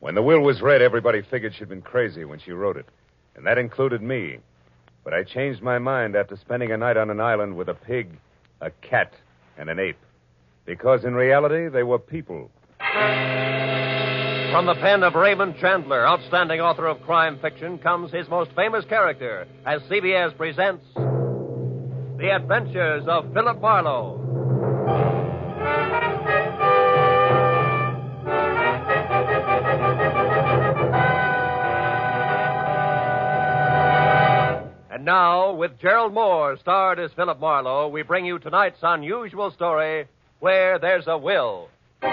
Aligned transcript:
When 0.00 0.14
the 0.14 0.22
will 0.22 0.40
was 0.40 0.62
read, 0.62 0.80
everybody 0.80 1.20
figured 1.20 1.54
she'd 1.54 1.68
been 1.68 1.82
crazy 1.82 2.24
when 2.24 2.40
she 2.40 2.52
wrote 2.52 2.78
it. 2.78 2.86
And 3.36 3.46
that 3.46 3.58
included 3.58 4.00
me. 4.00 4.38
But 5.04 5.12
I 5.12 5.24
changed 5.24 5.62
my 5.62 5.78
mind 5.78 6.16
after 6.16 6.36
spending 6.36 6.72
a 6.72 6.76
night 6.78 6.96
on 6.96 7.10
an 7.10 7.20
island 7.20 7.54
with 7.54 7.68
a 7.68 7.74
pig, 7.74 8.18
a 8.62 8.70
cat, 8.70 9.12
and 9.58 9.68
an 9.68 9.78
ape. 9.78 9.98
Because 10.64 11.04
in 11.04 11.14
reality, 11.14 11.68
they 11.68 11.82
were 11.82 11.98
people. 11.98 12.50
From 14.50 14.66
the 14.66 14.74
pen 14.80 15.02
of 15.02 15.14
Raymond 15.14 15.56
Chandler, 15.60 16.06
outstanding 16.06 16.60
author 16.60 16.86
of 16.86 17.02
crime 17.02 17.38
fiction, 17.40 17.78
comes 17.78 18.10
his 18.10 18.28
most 18.28 18.50
famous 18.56 18.84
character 18.86 19.46
as 19.66 19.82
CBS 19.82 20.34
presents 20.36 20.84
The 20.94 22.34
Adventures 22.34 23.04
of 23.06 23.32
Philip 23.34 23.60
Marlowe. 23.60 24.19
Now, 35.10 35.50
with 35.54 35.80
Gerald 35.80 36.14
Mohr 36.14 36.56
starred 36.60 37.00
as 37.00 37.10
Philip 37.16 37.40
Marlowe, 37.40 37.88
we 37.88 38.02
bring 38.02 38.24
you 38.24 38.38
tonight's 38.38 38.78
unusual 38.80 39.50
story, 39.50 40.06
Where 40.38 40.78
There's 40.78 41.08
a 41.08 41.18
Will. 41.18 41.68
I 42.00 42.10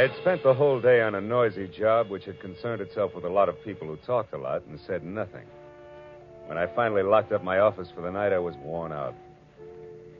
had 0.00 0.12
spent 0.22 0.42
the 0.42 0.54
whole 0.54 0.80
day 0.80 1.02
on 1.02 1.14
a 1.14 1.20
noisy 1.20 1.68
job 1.68 2.08
which 2.08 2.24
had 2.24 2.40
concerned 2.40 2.80
itself 2.80 3.14
with 3.14 3.26
a 3.26 3.28
lot 3.28 3.50
of 3.50 3.62
people 3.62 3.86
who 3.86 3.98
talked 4.06 4.32
a 4.32 4.38
lot 4.38 4.62
and 4.62 4.80
said 4.86 5.04
nothing. 5.04 5.44
When 6.46 6.56
I 6.56 6.74
finally 6.74 7.02
locked 7.02 7.32
up 7.32 7.44
my 7.44 7.58
office 7.58 7.88
for 7.94 8.00
the 8.00 8.10
night, 8.10 8.32
I 8.32 8.38
was 8.38 8.54
worn 8.64 8.92
out. 8.92 9.14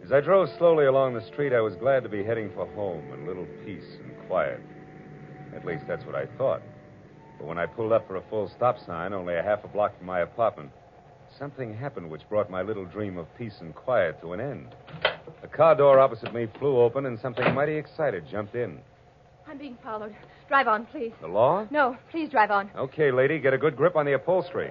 As 0.05 0.13
I 0.13 0.21
drove 0.21 0.49
slowly 0.59 0.87
along 0.87 1.15
the 1.15 1.27
street, 1.27 1.53
I 1.53 1.61
was 1.61 1.75
glad 1.77 2.03
to 2.05 2.09
be 2.09 2.23
heading 2.23 2.51
for 2.55 2.67
home 2.75 3.05
and 3.13 3.25
a 3.25 3.27
little 3.27 3.47
peace 3.65 3.99
and 4.03 4.29
quiet. 4.29 4.61
At 5.55 5.65
least 5.65 5.85
that's 5.89 6.05
what 6.05 6.15
I 6.15 6.27
thought. 6.39 6.63
But 7.39 7.47
when 7.47 7.59
I 7.59 7.67
pulled 7.67 7.93
up 7.93 8.07
for 8.07 8.17
a 8.17 8.23
full 8.31 8.49
stop 8.57 8.79
sign, 8.87 9.13
only 9.13 9.35
a 9.37 9.43
half 9.43 9.65
a 9.65 9.69
block 9.69 9.97
from 9.99 10.07
my 10.07 10.21
apartment, 10.21 10.71
something 11.39 11.75
happened 11.75 12.09
which 12.11 12.29
brought 12.29 12.51
my 12.51 12.63
little 12.63 12.85
dream 12.85 13.19
of 13.19 13.27
peace 13.37 13.57
and 13.61 13.75
quiet 13.75 14.21
to 14.21 14.33
an 14.33 14.41
end. 14.41 14.75
The 15.43 15.49
car 15.49 15.75
door 15.75 15.99
opposite 15.99 16.33
me 16.33 16.47
flew 16.59 16.79
open, 16.81 17.07
and 17.07 17.19
something 17.19 17.53
mighty 17.55 17.75
excited 17.75 18.25
jumped 18.31 18.55
in. 18.55 18.79
I'm 19.49 19.59
being 19.59 19.77
followed. 19.83 20.15
Drive 20.49 20.69
on, 20.69 20.87
please. 20.87 21.13
The 21.21 21.29
law? 21.29 21.67
No, 21.71 21.97
please 22.11 22.31
drive 22.31 22.51
on. 22.51 22.71
Okay, 22.77 23.11
lady, 23.11 23.39
get 23.39 23.53
a 23.53 23.59
good 23.59 23.77
grip 23.77 23.97
on 23.97 24.07
the 24.07 24.15
upholstery. 24.15 24.71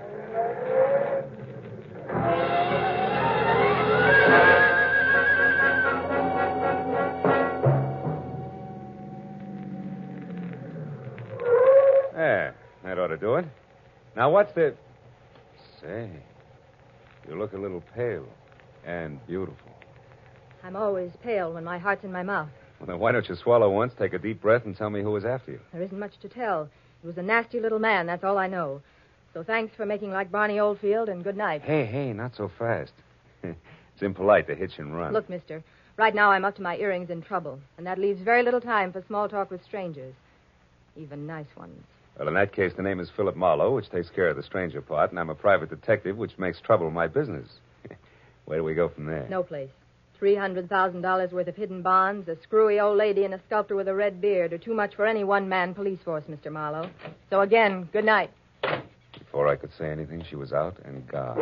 To 13.16 13.26
do 13.26 13.36
it. 13.36 13.46
Now, 14.16 14.32
what's 14.32 14.54
the. 14.54 14.76
Say, 15.82 16.10
you 17.28 17.38
look 17.38 17.54
a 17.54 17.58
little 17.58 17.84
pale 17.94 18.28
and 18.86 19.26
beautiful. 19.28 19.72
I'm 20.64 20.76
always 20.76 21.12
pale 21.22 21.54
when 21.54 21.64
my 21.64 21.78
heart's 21.78 22.04
in 22.04 22.12
my 22.12 22.24
mouth. 22.24 22.50
Well, 22.80 22.88
then 22.88 23.00
why 23.00 23.12
don't 23.12 23.28
you 23.28 23.36
swallow 23.36 23.70
once, 23.70 23.94
take 23.98 24.14
a 24.14 24.20
deep 24.20 24.42
breath, 24.42 24.66
and 24.66 24.76
tell 24.76 24.90
me 24.90 25.02
who 25.02 25.12
was 25.12 25.26
after 25.26 25.52
you? 25.52 25.60
There 25.72 25.82
isn't 25.82 26.00
much 26.00 26.18
to 26.22 26.30
tell. 26.30 26.70
He 27.02 27.08
was 27.08 27.18
a 27.18 27.22
nasty 27.22 27.60
little 27.60 27.80
man, 27.80 28.06
that's 28.06 28.24
all 28.24 28.38
I 28.38 28.48
know. 28.48 28.82
So 29.34 29.44
thanks 29.44 29.76
for 29.76 29.86
making 29.86 30.12
like 30.12 30.32
Barney 30.32 30.60
Oldfield, 30.60 31.10
and 31.10 31.24
good 31.24 31.38
night. 31.38 31.62
Hey, 31.62 31.86
hey, 31.86 32.14
not 32.14 32.36
so 32.36 32.50
fast. 32.58 32.94
it's 33.44 34.02
impolite 34.02 34.48
to 34.48 34.56
hitch 34.56 34.78
and 34.78 34.96
run. 34.96 35.14
Look, 35.14 35.30
mister, 35.30 35.64
right 35.98 36.16
now 36.16 36.32
I'm 36.32 36.46
up 36.46 36.56
to 36.56 36.62
my 36.62 36.78
earrings 36.78 37.10
in 37.10 37.22
trouble, 37.22 37.60
and 37.78 37.86
that 37.86 38.00
leaves 38.00 38.22
very 38.22 38.44
little 38.44 38.62
time 38.62 38.92
for 38.92 39.04
small 39.08 39.30
talk 39.30 39.52
with 39.52 39.64
strangers, 39.64 40.16
even 40.96 41.28
nice 41.28 41.54
ones. 41.56 41.84
Well, 42.18 42.30
in 42.30 42.34
that 42.36 42.54
case, 42.54 42.72
the 42.76 42.84
name 42.84 43.00
is 43.00 43.10
Philip 43.16 43.36
Marlowe, 43.36 43.76
which 43.76 43.90
takes 43.90 44.10
care 44.10 44.30
of 44.30 44.38
the 44.38 44.44
stranger 44.44 44.82
part, 44.82 45.12
and 45.12 45.20
I'm 45.20 45.30
a 45.30 45.36
private 45.36 45.70
detective, 45.70 46.16
which 46.18 46.38
makes 46.38 46.62
trouble 46.62 46.90
my 46.90 47.08
business. 47.08 47.50
Where 48.46 48.60
do 48.60 48.64
we 48.64 48.74
go 48.74 48.88
from 48.88 49.06
there? 49.06 49.28
No 49.30 49.44
place. 49.44 49.70
$300,000 50.22 51.32
worth 51.34 51.48
of 51.48 51.56
hidden 51.58 51.82
bonds, 51.82 52.30
a 52.30 52.38
screwy 52.42 52.80
old 52.80 52.98
lady, 52.98 53.26
and 53.26 53.34
a 53.34 53.42
sculptor 53.48 53.76
with 53.76 53.90
a 53.90 53.94
red 53.94 54.22
beard 54.22 54.54
are 54.54 54.58
too 54.58 54.74
much 54.74 54.96
for 54.96 55.06
any 55.06 55.26
one 55.26 55.50
man 55.50 55.74
police 55.74 56.00
force, 56.06 56.24
Mr. 56.30 56.50
Marlowe. 56.50 56.90
So 57.30 57.42
again, 57.42 57.90
good 57.92 58.06
night. 58.06 58.32
Before 59.20 59.50
I 59.50 59.58
could 59.58 59.72
say 59.78 59.90
anything, 59.92 60.24
she 60.30 60.38
was 60.38 60.54
out 60.54 60.78
and 60.86 61.06
gone. 61.08 61.36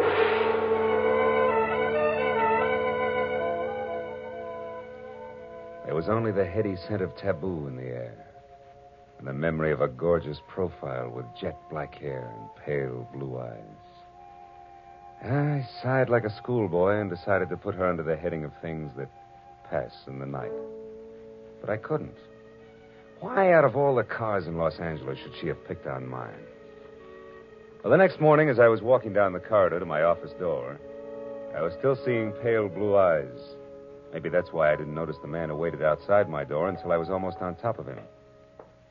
There 5.85 5.93
was 5.93 6.09
only 6.09 6.31
the 6.31 6.45
heady 6.45 6.75
scent 6.87 7.03
of 7.03 7.15
taboo 7.17 7.67
in 7.67 7.75
the 7.75 7.83
air, 7.83 8.15
and 9.23 9.29
the 9.29 9.33
memory 9.33 9.71
of 9.71 9.79
a 9.79 9.87
gorgeous 9.87 10.41
profile 10.49 11.09
with 11.09 11.25
jet 11.39 11.57
black 11.69 11.95
hair 11.95 12.29
and 12.37 12.65
pale 12.65 13.07
blue 13.13 13.39
eyes. 13.39 13.61
I 15.23 15.65
sighed 15.81 16.09
like 16.09 16.25
a 16.25 16.35
schoolboy 16.35 16.99
and 16.99 17.09
decided 17.09 17.47
to 17.47 17.55
put 17.55 17.75
her 17.75 17.87
under 17.87 18.03
the 18.03 18.17
heading 18.17 18.43
of 18.43 18.51
things 18.61 18.91
that 18.97 19.09
pass 19.69 19.93
in 20.07 20.19
the 20.19 20.25
night. 20.25 20.51
But 21.61 21.69
I 21.69 21.77
couldn't. 21.77 22.17
Why, 23.21 23.53
out 23.53 23.63
of 23.63 23.77
all 23.77 23.95
the 23.95 24.03
cars 24.03 24.45
in 24.45 24.57
Los 24.57 24.77
Angeles, 24.81 25.17
should 25.19 25.39
she 25.39 25.47
have 25.47 25.65
picked 25.69 25.87
on 25.87 26.05
mine? 26.05 26.43
Well, 27.81 27.91
the 27.91 27.97
next 27.97 28.19
morning, 28.19 28.49
as 28.49 28.59
I 28.59 28.67
was 28.67 28.81
walking 28.81 29.13
down 29.13 29.31
the 29.31 29.39
corridor 29.39 29.79
to 29.79 29.85
my 29.85 30.03
office 30.03 30.33
door, 30.37 30.77
I 31.55 31.61
was 31.61 31.71
still 31.79 31.97
seeing 32.03 32.33
pale 32.43 32.67
blue 32.67 32.97
eyes. 32.97 33.39
Maybe 34.11 34.27
that's 34.27 34.51
why 34.51 34.73
I 34.73 34.75
didn't 34.75 34.93
notice 34.93 35.15
the 35.21 35.29
man 35.29 35.47
who 35.47 35.55
waited 35.55 35.81
outside 35.81 36.27
my 36.27 36.43
door 36.43 36.67
until 36.67 36.91
I 36.91 36.97
was 36.97 37.09
almost 37.09 37.37
on 37.37 37.55
top 37.55 37.79
of 37.79 37.85
him. 37.85 37.99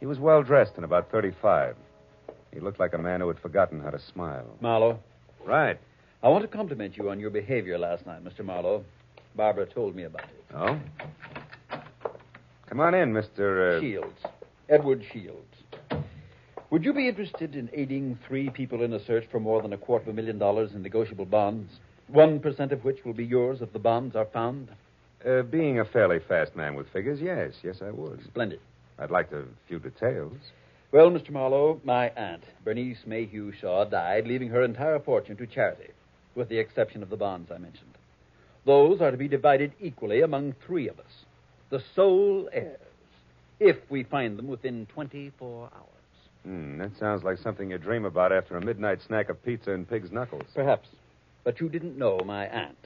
He 0.03 0.07
was 0.07 0.19
well 0.19 0.43
dressed 0.43 0.73
and 0.75 0.85
about 0.85 1.13
35. 1.13 1.77
He 2.53 2.59
looked 2.59 2.81
like 2.81 2.93
a 2.93 2.99
man 2.99 3.21
who 3.21 3.29
had 3.29 3.39
forgotten 3.39 3.81
how 3.81 3.91
to 3.91 4.01
smile. 4.01 4.49
Marlowe, 4.61 4.99
Right. 5.45 5.79
I 6.25 6.29
want 6.29 6.43
to 6.43 6.49
compliment 6.49 6.97
you 6.97 7.09
on 7.09 7.21
your 7.21 7.31
behavior 7.31 7.79
last 7.79 8.05
night, 8.05 8.25
Mr. 8.25 8.45
Marlowe. 8.45 8.85
Barbara 9.37 9.65
told 9.65 9.95
me 9.95 10.03
about 10.03 10.25
it. 10.25 10.45
Oh? 10.57 10.81
Come 12.67 12.81
on 12.81 12.95
in, 12.95 13.13
Mr. 13.13 13.79
Uh... 13.79 13.81
Shields. 13.81 14.19
Edward 14.69 15.05
Shields. 15.13 15.55
Would 16.71 16.85
you 16.85 16.93
be 16.93 17.07
interested 17.07 17.55
in 17.55 17.71
aiding 17.73 18.19
three 18.27 18.51
people 18.51 18.83
in 18.83 18.93
a 18.95 19.05
search 19.05 19.27
for 19.31 19.39
more 19.39 19.63
than 19.63 19.73
a 19.73 19.79
quarter 19.79 20.03
of 20.03 20.09
a 20.09 20.13
million 20.17 20.37
dollars 20.37 20.73
in 20.75 20.83
negotiable 20.83 21.27
bonds? 21.27 21.75
One 22.09 22.41
percent 22.41 22.73
of 22.73 22.85
which 22.85 23.05
will 23.05 23.15
be 23.15 23.25
yours 23.25 23.63
if 23.63 23.73
the 23.73 23.79
bonds 23.79 24.17
are 24.17 24.27
found? 24.27 24.69
Uh, 25.25 25.43
being 25.43 25.79
a 25.79 25.85
fairly 25.85 26.19
fast 26.19 26.57
man 26.57 26.75
with 26.75 26.89
figures, 26.89 27.21
yes, 27.21 27.53
yes, 27.63 27.77
I 27.81 27.93
would. 27.93 28.25
Splendid. 28.25 28.59
I'd 29.03 29.11
like 29.11 29.33
a 29.33 29.45
few 29.67 29.81
details. 29.81 30.37
Well, 30.93 31.11
Mr. 31.11 31.31
Marlowe, 31.31 31.81
my 31.83 32.11
aunt, 32.11 32.45
Bernice 32.65 33.05
Mayhew 33.05 33.53
Shaw, 33.53 33.85
died, 33.85 34.29
leaving 34.29 34.51
her 34.51 34.63
entire 34.63 35.01
fortune 35.01 35.37
to 35.39 35.47
charity, 35.47 35.91
with 36.37 36.49
the 36.49 36.59
exception 36.59 37.03
of 37.03 37.11
the 37.11 37.17
bonds 37.17 37.51
I 37.51 37.59
mentioned. 37.59 37.95
Those 38.65 39.01
are 39.01 39.11
to 39.11 39.17
be 39.17 39.27
divided 39.27 39.73
equally 39.81 40.21
among 40.21 40.55
three 40.67 40.89
of 40.89 41.01
us, 41.01 41.25
the 41.71 41.83
sole 41.97 42.49
heirs, 42.53 42.79
if 43.59 43.77
we 43.91 44.05
find 44.05 44.39
them 44.39 44.47
within 44.47 44.87
24 44.87 45.71
hours. 45.75 45.87
Hmm, 46.45 46.79
that 46.79 46.97
sounds 46.99 47.25
like 47.25 47.39
something 47.39 47.71
you 47.71 47.79
dream 47.79 48.05
about 48.05 48.33
after 48.33 48.57
a 48.57 48.65
midnight 48.65 49.01
snack 49.05 49.29
of 49.29 49.43
pizza 49.45 49.73
and 49.73 49.89
pig's 49.89 50.13
knuckles. 50.13 50.47
Perhaps. 50.55 50.89
But 51.43 51.61
you 51.61 51.69
didn't 51.69 51.99
know 51.99 52.21
my 52.25 52.47
aunt. 52.47 52.77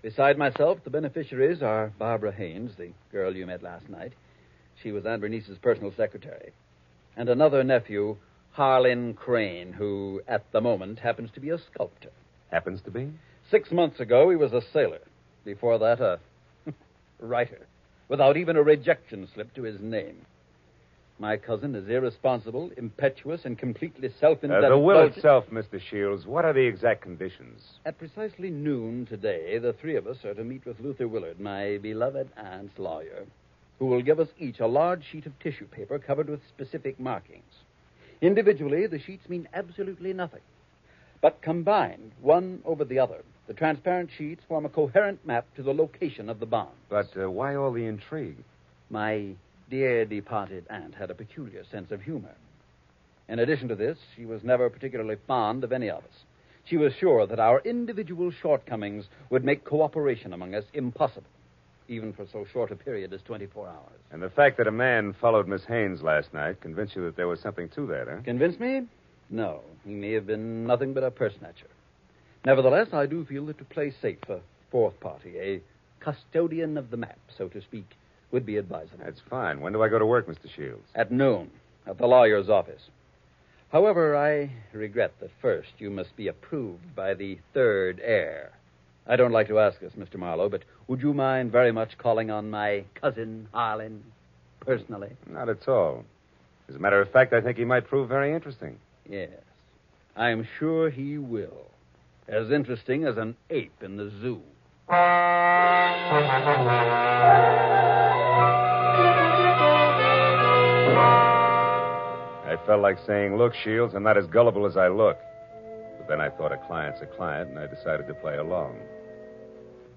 Beside 0.00 0.38
myself, 0.38 0.78
the 0.84 0.90
beneficiaries 0.90 1.62
are 1.62 1.92
Barbara 1.98 2.32
Haynes, 2.32 2.76
the 2.76 2.92
girl 3.12 3.36
you 3.36 3.44
met 3.44 3.62
last 3.62 3.90
night. 3.90 4.12
She 4.82 4.92
was 4.92 5.04
Aunt 5.04 5.20
Bernice's 5.20 5.58
personal 5.58 5.92
secretary. 5.96 6.52
And 7.16 7.28
another 7.28 7.62
nephew, 7.62 8.16
Harlan 8.52 9.14
Crane, 9.14 9.72
who, 9.72 10.22
at 10.26 10.50
the 10.52 10.60
moment, 10.60 10.98
happens 10.98 11.30
to 11.34 11.40
be 11.40 11.50
a 11.50 11.58
sculptor. 11.58 12.10
Happens 12.50 12.80
to 12.82 12.90
be? 12.90 13.10
Six 13.50 13.70
months 13.70 14.00
ago, 14.00 14.30
he 14.30 14.36
was 14.36 14.52
a 14.52 14.62
sailor. 14.72 15.00
Before 15.44 15.78
that, 15.78 16.00
a 16.00 16.18
writer, 17.20 17.66
without 18.08 18.36
even 18.36 18.56
a 18.56 18.62
rejection 18.62 19.28
slip 19.34 19.54
to 19.54 19.62
his 19.62 19.80
name. 19.80 20.24
My 21.18 21.36
cousin 21.36 21.74
is 21.74 21.86
irresponsible, 21.86 22.70
impetuous, 22.78 23.44
and 23.44 23.58
completely 23.58 24.08
self 24.18 24.42
Uh, 24.42 24.66
the 24.66 24.78
will 24.78 25.06
itself, 25.06 25.44
Mr. 25.52 25.78
Shields, 25.78 26.24
what 26.24 26.46
are 26.46 26.54
the 26.54 26.66
exact 26.66 27.02
conditions? 27.02 27.60
At 27.84 27.98
precisely 27.98 28.48
noon 28.48 29.04
today, 29.04 29.58
the 29.58 29.74
three 29.74 29.96
of 29.96 30.06
us 30.06 30.24
are 30.24 30.32
to 30.32 30.42
meet 30.42 30.64
with 30.64 30.80
Luther 30.80 31.08
Willard, 31.08 31.38
my 31.38 31.76
beloved 31.82 32.30
aunt's 32.38 32.78
lawyer, 32.78 33.26
who 33.80 33.86
will 33.86 34.02
give 34.02 34.20
us 34.20 34.28
each 34.38 34.60
a 34.60 34.66
large 34.66 35.02
sheet 35.10 35.26
of 35.26 35.36
tissue 35.40 35.66
paper 35.66 35.98
covered 35.98 36.28
with 36.28 36.46
specific 36.48 37.00
markings. 37.00 37.42
Individually, 38.20 38.86
the 38.86 39.00
sheets 39.00 39.28
mean 39.28 39.48
absolutely 39.54 40.12
nothing. 40.12 40.42
But 41.22 41.42
combined, 41.42 42.12
one 42.20 42.60
over 42.64 42.84
the 42.84 42.98
other, 42.98 43.24
the 43.48 43.54
transparent 43.54 44.10
sheets 44.16 44.42
form 44.46 44.66
a 44.66 44.68
coherent 44.68 45.26
map 45.26 45.46
to 45.56 45.62
the 45.62 45.74
location 45.74 46.28
of 46.28 46.40
the 46.40 46.46
bomb. 46.46 46.68
But 46.88 47.08
uh, 47.16 47.30
why 47.30 47.56
all 47.56 47.72
the 47.72 47.86
intrigue? 47.86 48.44
My 48.90 49.30
dear 49.70 50.04
departed 50.04 50.66
aunt 50.68 50.94
had 50.94 51.10
a 51.10 51.14
peculiar 51.14 51.64
sense 51.72 51.90
of 51.90 52.02
humor. 52.02 52.34
In 53.28 53.38
addition 53.38 53.68
to 53.68 53.76
this, 53.76 53.96
she 54.14 54.26
was 54.26 54.44
never 54.44 54.68
particularly 54.68 55.16
fond 55.26 55.64
of 55.64 55.72
any 55.72 55.88
of 55.88 56.04
us. 56.04 56.24
She 56.64 56.76
was 56.76 56.92
sure 57.00 57.26
that 57.26 57.40
our 57.40 57.60
individual 57.64 58.30
shortcomings 58.30 59.06
would 59.30 59.44
make 59.44 59.64
cooperation 59.64 60.32
among 60.32 60.54
us 60.54 60.64
impossible, 60.74 61.30
even 61.90 62.12
for 62.12 62.24
so 62.32 62.46
short 62.52 62.70
a 62.70 62.76
period 62.76 63.12
as 63.12 63.20
24 63.22 63.66
hours. 63.68 64.00
And 64.12 64.22
the 64.22 64.30
fact 64.30 64.56
that 64.58 64.68
a 64.68 64.72
man 64.72 65.14
followed 65.20 65.48
Miss 65.48 65.64
Haynes 65.64 66.02
last 66.02 66.32
night 66.32 66.60
convinced 66.60 66.94
you 66.94 67.04
that 67.04 67.16
there 67.16 67.28
was 67.28 67.40
something 67.40 67.68
to 67.70 67.86
that, 67.88 68.06
huh? 68.08 68.22
Convince 68.24 68.58
me? 68.60 68.82
No. 69.28 69.60
He 69.84 69.94
may 69.94 70.12
have 70.12 70.26
been 70.26 70.66
nothing 70.66 70.94
but 70.94 71.02
a 71.02 71.10
purse 71.10 71.34
snatcher. 71.38 71.66
Nevertheless, 72.44 72.88
I 72.92 73.06
do 73.06 73.24
feel 73.24 73.44
that 73.46 73.58
to 73.58 73.64
play 73.64 73.92
safe, 74.00 74.18
a 74.28 74.38
fourth 74.70 74.98
party, 75.00 75.36
a 75.38 75.60
custodian 75.98 76.78
of 76.78 76.90
the 76.90 76.96
map, 76.96 77.18
so 77.36 77.48
to 77.48 77.60
speak, 77.60 77.86
would 78.30 78.46
be 78.46 78.56
advisable. 78.56 79.04
That's 79.04 79.20
fine. 79.28 79.60
When 79.60 79.72
do 79.72 79.82
I 79.82 79.88
go 79.88 79.98
to 79.98 80.06
work, 80.06 80.28
Mr. 80.28 80.48
Shields? 80.54 80.86
At 80.94 81.10
noon, 81.10 81.50
at 81.86 81.98
the 81.98 82.06
lawyer's 82.06 82.48
office. 82.48 82.82
However, 83.72 84.16
I 84.16 84.50
regret 84.72 85.12
that 85.20 85.30
first 85.42 85.70
you 85.78 85.90
must 85.90 86.16
be 86.16 86.28
approved 86.28 86.94
by 86.94 87.14
the 87.14 87.38
third 87.52 88.00
heir. 88.02 88.52
I 89.06 89.16
don't 89.16 89.32
like 89.32 89.48
to 89.48 89.58
ask 89.58 89.80
this, 89.80 89.92
Mr. 89.94 90.16
Marlowe, 90.16 90.48
but 90.48 90.62
would 90.86 91.00
you 91.02 91.12
mind 91.12 91.50
very 91.50 91.72
much 91.72 91.98
calling 91.98 92.30
on 92.30 92.50
my 92.50 92.84
cousin, 92.94 93.48
Harlan, 93.52 94.04
personally? 94.60 95.10
Not 95.28 95.48
at 95.48 95.66
all. 95.68 96.04
As 96.68 96.76
a 96.76 96.78
matter 96.78 97.00
of 97.00 97.10
fact, 97.10 97.32
I 97.32 97.40
think 97.40 97.58
he 97.58 97.64
might 97.64 97.88
prove 97.88 98.08
very 98.08 98.32
interesting. 98.32 98.78
Yes. 99.08 99.30
I'm 100.16 100.46
sure 100.58 100.90
he 100.90 101.18
will. 101.18 101.66
As 102.28 102.50
interesting 102.52 103.04
as 103.04 103.16
an 103.16 103.36
ape 103.48 103.82
in 103.82 103.96
the 103.96 104.10
zoo. 104.20 104.40
I 112.48 112.56
felt 112.66 112.80
like 112.82 112.98
saying, 113.06 113.36
Look, 113.36 113.54
Shields, 113.54 113.94
I'm 113.94 114.02
not 114.02 114.16
as 114.16 114.26
gullible 114.26 114.66
as 114.66 114.76
I 114.76 114.88
look. 114.88 115.18
Then 116.10 116.20
I 116.20 116.28
thought 116.28 116.50
a 116.50 116.56
client's 116.66 117.00
a 117.00 117.06
client, 117.06 117.50
and 117.50 117.58
I 117.60 117.68
decided 117.68 118.08
to 118.08 118.14
play 118.14 118.36
along. 118.36 118.76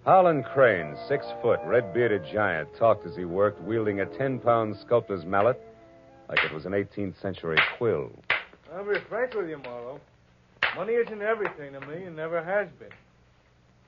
Harlan 0.05 0.43
Crane, 0.43 0.95
six 1.07 1.25
foot, 1.41 1.59
red 1.65 1.91
bearded 1.91 2.21
giant, 2.31 2.69
talked 2.77 3.07
as 3.07 3.15
he 3.15 3.25
worked, 3.25 3.59
wielding 3.63 4.01
a 4.01 4.05
ten 4.05 4.37
pound 4.37 4.75
sculptor's 4.85 5.25
mallet 5.25 5.59
like 6.29 6.37
it 6.45 6.53
was 6.53 6.67
an 6.67 6.73
18th 6.73 7.19
century 7.19 7.57
quill. 7.79 8.11
I'll 8.75 8.85
be 8.85 8.99
frank 9.09 9.33
with 9.33 9.49
you, 9.49 9.57
Marlowe. 9.57 9.99
Money 10.75 10.93
isn't 10.93 11.21
everything 11.23 11.73
to 11.73 11.79
me 11.79 12.03
and 12.03 12.15
never 12.15 12.43
has 12.43 12.67
been. 12.77 12.93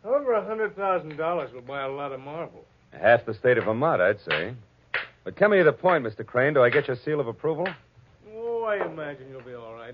Over 0.03 0.33
a 0.33 0.43
hundred 0.43 0.75
thousand 0.75 1.17
dollars 1.17 1.53
will 1.53 1.61
buy 1.61 1.83
a 1.83 1.89
lot 1.91 2.11
of 2.11 2.21
marble. 2.21 2.65
Half 2.89 3.27
the 3.27 3.35
state 3.35 3.59
of 3.59 3.65
Vermont, 3.65 4.01
I'd 4.01 4.19
say. 4.27 4.55
But 5.23 5.35
come 5.35 5.51
to 5.51 5.63
the 5.63 5.71
point, 5.73 6.03
Mr. 6.03 6.25
Crane. 6.25 6.55
Do 6.55 6.63
I 6.63 6.71
get 6.71 6.87
your 6.87 6.97
seal 7.05 7.19
of 7.19 7.27
approval? 7.27 7.67
Oh, 8.35 8.63
I 8.63 8.83
imagine 8.83 9.27
you'll 9.29 9.43
be 9.43 9.53
all 9.53 9.75
right. 9.75 9.93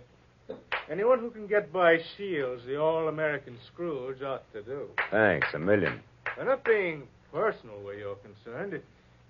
Anyone 0.91 1.19
who 1.19 1.29
can 1.31 1.47
get 1.47 1.71
by 1.71 1.99
Shields, 2.17 2.63
the 2.67 2.75
all-American 2.75 3.57
Scrooge, 3.71 4.21
ought 4.21 4.51
to 4.51 4.61
do. 4.61 4.89
Thanks, 5.09 5.47
a 5.53 5.59
million. 5.59 6.01
I'm 6.37 6.45
not 6.45 6.65
being 6.65 7.03
personal 7.31 7.79
where 7.81 7.97
you're 7.97 8.17
concerned. 8.17 8.73
It, 8.73 8.83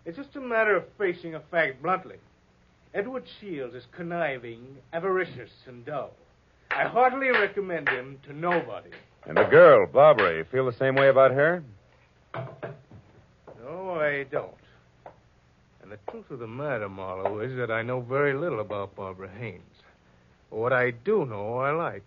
it's 0.04 0.18
just 0.18 0.36
a 0.36 0.42
matter 0.42 0.76
of 0.76 0.86
facing 0.98 1.36
a 1.36 1.40
fact 1.52 1.84
bluntly. 1.84 2.16
Edward 2.96 3.26
Shields 3.40 3.76
is 3.76 3.84
conniving, 3.96 4.78
avaricious, 4.92 5.52
and 5.68 5.86
dull. 5.86 6.12
I 6.72 6.86
heartily 6.86 7.30
recommend 7.30 7.90
him 7.90 8.18
to 8.28 8.34
nobody. 8.34 8.90
And 9.28 9.38
the 9.38 9.44
girl, 9.44 9.86
Barbara, 9.86 10.38
you 10.38 10.46
feel 10.52 10.66
the 10.66 10.78
same 10.80 10.96
way 10.96 11.10
about 11.10 11.30
her? 11.30 11.64
No, 13.64 14.00
I 14.00 14.24
don't. 14.32 14.50
And 15.84 15.92
the 15.92 16.00
truth 16.10 16.32
of 16.32 16.40
the 16.40 16.48
matter, 16.48 16.90
Marlowe, 16.90 17.40
is 17.40 17.56
that 17.58 17.70
I 17.70 17.84
know 17.84 18.02
very 18.02 18.34
little 18.34 18.62
about 18.62 18.96
Barbara 18.96 19.30
Haynes. 19.40 19.62
What 20.52 20.74
I 20.74 20.92
do 20.92 21.26
know, 21.26 21.58
I 21.58 21.72
like 21.72 22.04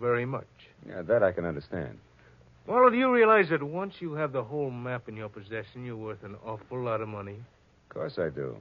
very 0.00 0.24
much. 0.26 0.46
Yeah, 0.88 1.02
that 1.02 1.22
I 1.22 1.32
can 1.32 1.44
understand. 1.44 1.98
Marlowe, 2.66 2.90
do 2.90 2.96
you 2.96 3.12
realize 3.12 3.50
that 3.50 3.62
once 3.62 3.94
you 4.00 4.14
have 4.14 4.32
the 4.32 4.42
whole 4.42 4.70
map 4.70 5.06
in 5.08 5.16
your 5.16 5.28
possession, 5.28 5.84
you're 5.84 5.96
worth 5.96 6.22
an 6.24 6.34
awful 6.44 6.82
lot 6.82 7.02
of 7.02 7.08
money? 7.08 7.36
Of 7.36 7.94
course 7.94 8.18
I 8.18 8.30
do. 8.30 8.56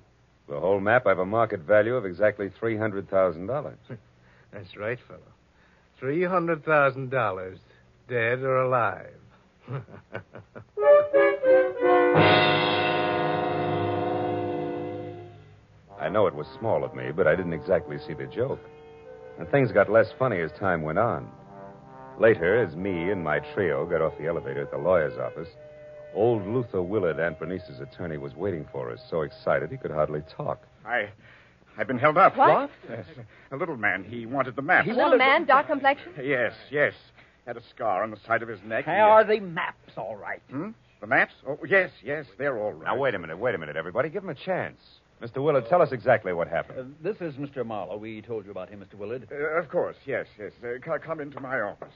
The 0.49 0.59
whole 0.59 0.81
map, 0.81 1.05
I 1.05 1.09
have 1.09 1.19
a 1.19 1.25
market 1.25 1.61
value 1.61 1.95
of 1.95 2.05
exactly 2.05 2.49
$300,000. 2.61 3.73
That's 4.51 4.75
right, 4.75 4.99
fellow. 5.07 5.19
Three 5.99 6.23
hundred 6.25 6.65
thousand 6.65 7.11
dollars, 7.11 7.59
dead 8.09 8.39
or 8.39 8.57
alive. 8.57 9.15
I 15.99 16.09
know 16.09 16.27
it 16.27 16.35
was 16.35 16.45
small 16.59 16.83
of 16.83 16.93
me, 16.93 17.11
but 17.15 17.25
I 17.25 17.35
didn't 17.35 17.53
exactly 17.53 17.97
see 18.05 18.13
the 18.13 18.25
joke. 18.25 18.59
And 19.39 19.49
things 19.49 19.71
got 19.71 19.89
less 19.91 20.07
funny 20.17 20.39
as 20.41 20.51
time 20.59 20.81
went 20.81 20.99
on. 20.99 21.27
Later, 22.19 22.63
as 22.63 22.75
me 22.75 23.09
and 23.09 23.23
my 23.23 23.39
trio 23.53 23.85
got 23.85 24.01
off 24.01 24.13
the 24.19 24.27
elevator 24.27 24.61
at 24.61 24.71
the 24.71 24.77
lawyer's 24.77 25.17
office, 25.17 25.47
old 26.13 26.45
Luther 26.47 26.81
Willard, 26.81 27.19
Aunt 27.19 27.39
Bernice's 27.39 27.79
attorney, 27.79 28.17
was 28.17 28.35
waiting 28.35 28.67
for 28.71 28.91
us, 28.91 28.99
so 29.09 29.21
excited 29.21 29.71
he 29.71 29.77
could 29.77 29.89
hardly 29.91 30.21
talk. 30.37 30.61
I, 30.85 31.09
I've 31.77 31.87
been 31.87 31.97
held 31.97 32.17
up. 32.17 32.37
What? 32.37 32.69
Yes, 32.87 33.05
a 33.51 33.55
little 33.57 33.77
man. 33.77 34.03
He 34.03 34.27
wanted 34.27 34.55
the 34.55 34.61
map. 34.61 34.85
Little 34.85 35.17
man, 35.17 35.45
dark 35.45 35.67
complexion? 35.67 36.13
Yes, 36.23 36.53
yes. 36.69 36.93
Had 37.47 37.57
a 37.57 37.61
scar 37.73 38.03
on 38.03 38.11
the 38.11 38.17
side 38.27 38.43
of 38.43 38.47
his 38.47 38.59
neck. 38.63 38.85
Hey, 38.85 38.99
are 38.99 39.23
the 39.23 39.39
maps 39.39 39.93
all 39.97 40.15
right? 40.15 40.41
Hmm? 40.51 40.69
The 41.01 41.07
maps? 41.07 41.33
Oh, 41.47 41.57
yes, 41.67 41.89
yes, 42.03 42.25
they're 42.37 42.57
all 42.57 42.73
right. 42.73 42.85
Now, 42.85 42.97
wait 42.97 43.15
a 43.15 43.19
minute, 43.19 43.37
wait 43.37 43.55
a 43.55 43.57
minute, 43.57 43.75
everybody. 43.75 44.09
Give 44.09 44.23
him 44.23 44.29
a 44.29 44.35
chance. 44.35 44.79
Mr. 45.21 45.41
Willard, 45.41 45.67
tell 45.69 45.81
us 45.81 45.91
exactly 45.91 46.33
what 46.33 46.47
happened. 46.47 46.79
Uh, 46.79 46.83
this 47.01 47.21
is 47.21 47.35
Mr. 47.35 47.65
Marlowe. 47.65 47.97
We 47.97 48.21
told 48.21 48.45
you 48.45 48.51
about 48.51 48.69
him, 48.69 48.81
Mr. 48.81 48.95
Willard. 48.97 49.27
Uh, 49.31 49.35
of 49.57 49.69
course, 49.69 49.95
yes, 50.05 50.25
yes. 50.37 50.51
Uh, 50.63 50.75
c- 50.83 50.99
come 51.01 51.21
into 51.21 51.39
my 51.39 51.61
office. 51.61 51.93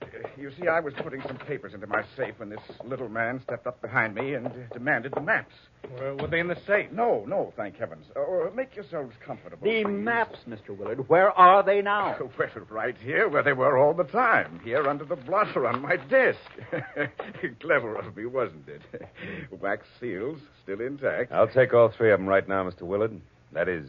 Uh, 0.00 0.06
uh, 0.06 0.28
you 0.36 0.50
see, 0.60 0.68
I 0.68 0.80
was 0.80 0.94
putting 1.02 1.22
some 1.22 1.36
papers 1.36 1.74
into 1.74 1.86
my 1.86 2.02
safe 2.16 2.34
when 2.38 2.48
this 2.50 2.60
little 2.84 3.08
man 3.08 3.40
stepped 3.42 3.66
up 3.66 3.80
behind 3.80 4.14
me 4.14 4.34
and 4.34 4.46
uh, 4.46 4.50
demanded 4.72 5.12
the 5.14 5.20
maps. 5.20 5.54
were, 5.98 6.14
were 6.16 6.28
they 6.28 6.40
in 6.40 6.48
the 6.48 6.58
safe? 6.66 6.90
No, 6.92 7.24
no, 7.26 7.52
thank 7.56 7.76
heavens. 7.76 8.06
Uh, 8.16 8.50
make 8.54 8.74
yourselves 8.74 9.14
comfortable. 9.24 9.64
The 9.64 9.82
please. 9.82 9.86
maps, 9.88 10.38
Mr. 10.48 10.76
Willard. 10.76 11.08
Where 11.08 11.30
are 11.32 11.62
they 11.62 11.82
now? 11.82 12.16
Well, 12.38 12.66
right 12.70 12.96
here, 13.02 13.28
where 13.28 13.42
they 13.42 13.52
were 13.52 13.78
all 13.78 13.94
the 13.94 14.04
time. 14.04 14.60
Here 14.64 14.86
under 14.88 15.04
the 15.04 15.16
blotter 15.16 15.66
on 15.66 15.82
my 15.82 15.96
desk. 15.96 16.38
Clever 17.60 17.96
of 17.96 18.16
me, 18.16 18.26
wasn't 18.26 18.68
it? 18.68 18.82
Wax 19.60 19.86
seals, 20.00 20.38
still 20.62 20.80
intact. 20.80 21.32
I'll 21.32 21.48
take 21.48 21.74
all 21.74 21.92
three 21.96 22.12
of 22.12 22.20
them 22.20 22.28
right 22.28 22.46
now, 22.48 22.68
Mr. 22.68 22.82
Willard. 22.82 23.20
That 23.52 23.68
is, 23.68 23.88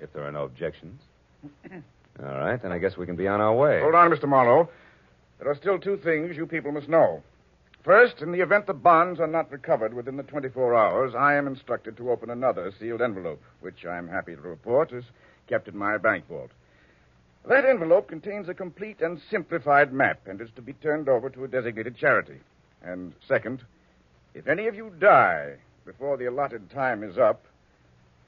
if 0.00 0.12
there 0.12 0.24
are 0.26 0.32
no 0.32 0.44
objections. 0.44 1.00
All 2.18 2.38
right, 2.38 2.60
then 2.62 2.72
I 2.72 2.78
guess 2.78 2.96
we 2.96 3.04
can 3.04 3.16
be 3.16 3.28
on 3.28 3.40
our 3.42 3.54
way. 3.54 3.80
Hold 3.82 3.94
on, 3.94 4.10
Mr. 4.10 4.26
Marlowe. 4.26 4.70
There 5.38 5.50
are 5.50 5.56
still 5.56 5.78
two 5.78 5.98
things 5.98 6.36
you 6.36 6.46
people 6.46 6.72
must 6.72 6.88
know. 6.88 7.22
First, 7.84 8.20
in 8.20 8.32
the 8.32 8.40
event 8.40 8.66
the 8.66 8.74
bonds 8.74 9.20
are 9.20 9.26
not 9.26 9.52
recovered 9.52 9.94
within 9.94 10.16
the 10.16 10.24
24 10.24 10.74
hours, 10.74 11.14
I 11.14 11.34
am 11.34 11.46
instructed 11.46 11.96
to 11.96 12.10
open 12.10 12.30
another 12.30 12.72
sealed 12.80 13.00
envelope, 13.00 13.42
which 13.60 13.86
I'm 13.86 14.08
happy 14.08 14.34
to 14.34 14.40
report 14.40 14.92
is 14.92 15.04
kept 15.46 15.68
in 15.68 15.76
my 15.76 15.96
bank 15.96 16.26
vault. 16.26 16.50
That 17.48 17.64
envelope 17.64 18.08
contains 18.08 18.48
a 18.48 18.54
complete 18.54 19.00
and 19.00 19.20
simplified 19.30 19.92
map 19.92 20.18
and 20.26 20.40
is 20.40 20.50
to 20.56 20.62
be 20.62 20.72
turned 20.72 21.08
over 21.08 21.30
to 21.30 21.44
a 21.44 21.48
designated 21.48 21.96
charity. 21.96 22.40
And 22.82 23.12
second, 23.28 23.62
if 24.34 24.48
any 24.48 24.66
of 24.66 24.74
you 24.74 24.90
die 24.98 25.54
before 25.84 26.16
the 26.16 26.26
allotted 26.26 26.70
time 26.70 27.04
is 27.04 27.18
up, 27.18 27.44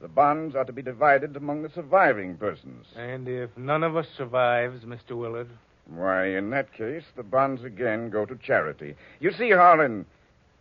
the 0.00 0.06
bonds 0.06 0.54
are 0.54 0.64
to 0.64 0.72
be 0.72 0.82
divided 0.82 1.34
among 1.34 1.62
the 1.62 1.70
surviving 1.70 2.36
persons. 2.36 2.86
And 2.94 3.26
if 3.26 3.50
none 3.56 3.82
of 3.82 3.96
us 3.96 4.06
survives, 4.16 4.84
Mr. 4.84 5.16
Willard? 5.16 5.48
Why, 5.88 6.26
in 6.26 6.50
that 6.50 6.72
case, 6.72 7.04
the 7.16 7.22
bonds 7.22 7.64
again 7.64 8.10
go 8.10 8.26
to 8.26 8.36
charity. 8.36 8.94
You 9.20 9.32
see, 9.32 9.50
Harlan, 9.50 10.04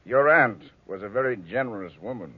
your 0.05 0.29
aunt 0.29 0.63
was 0.87 1.03
a 1.03 1.09
very 1.09 1.35
generous 1.35 1.93
woman. 2.01 2.33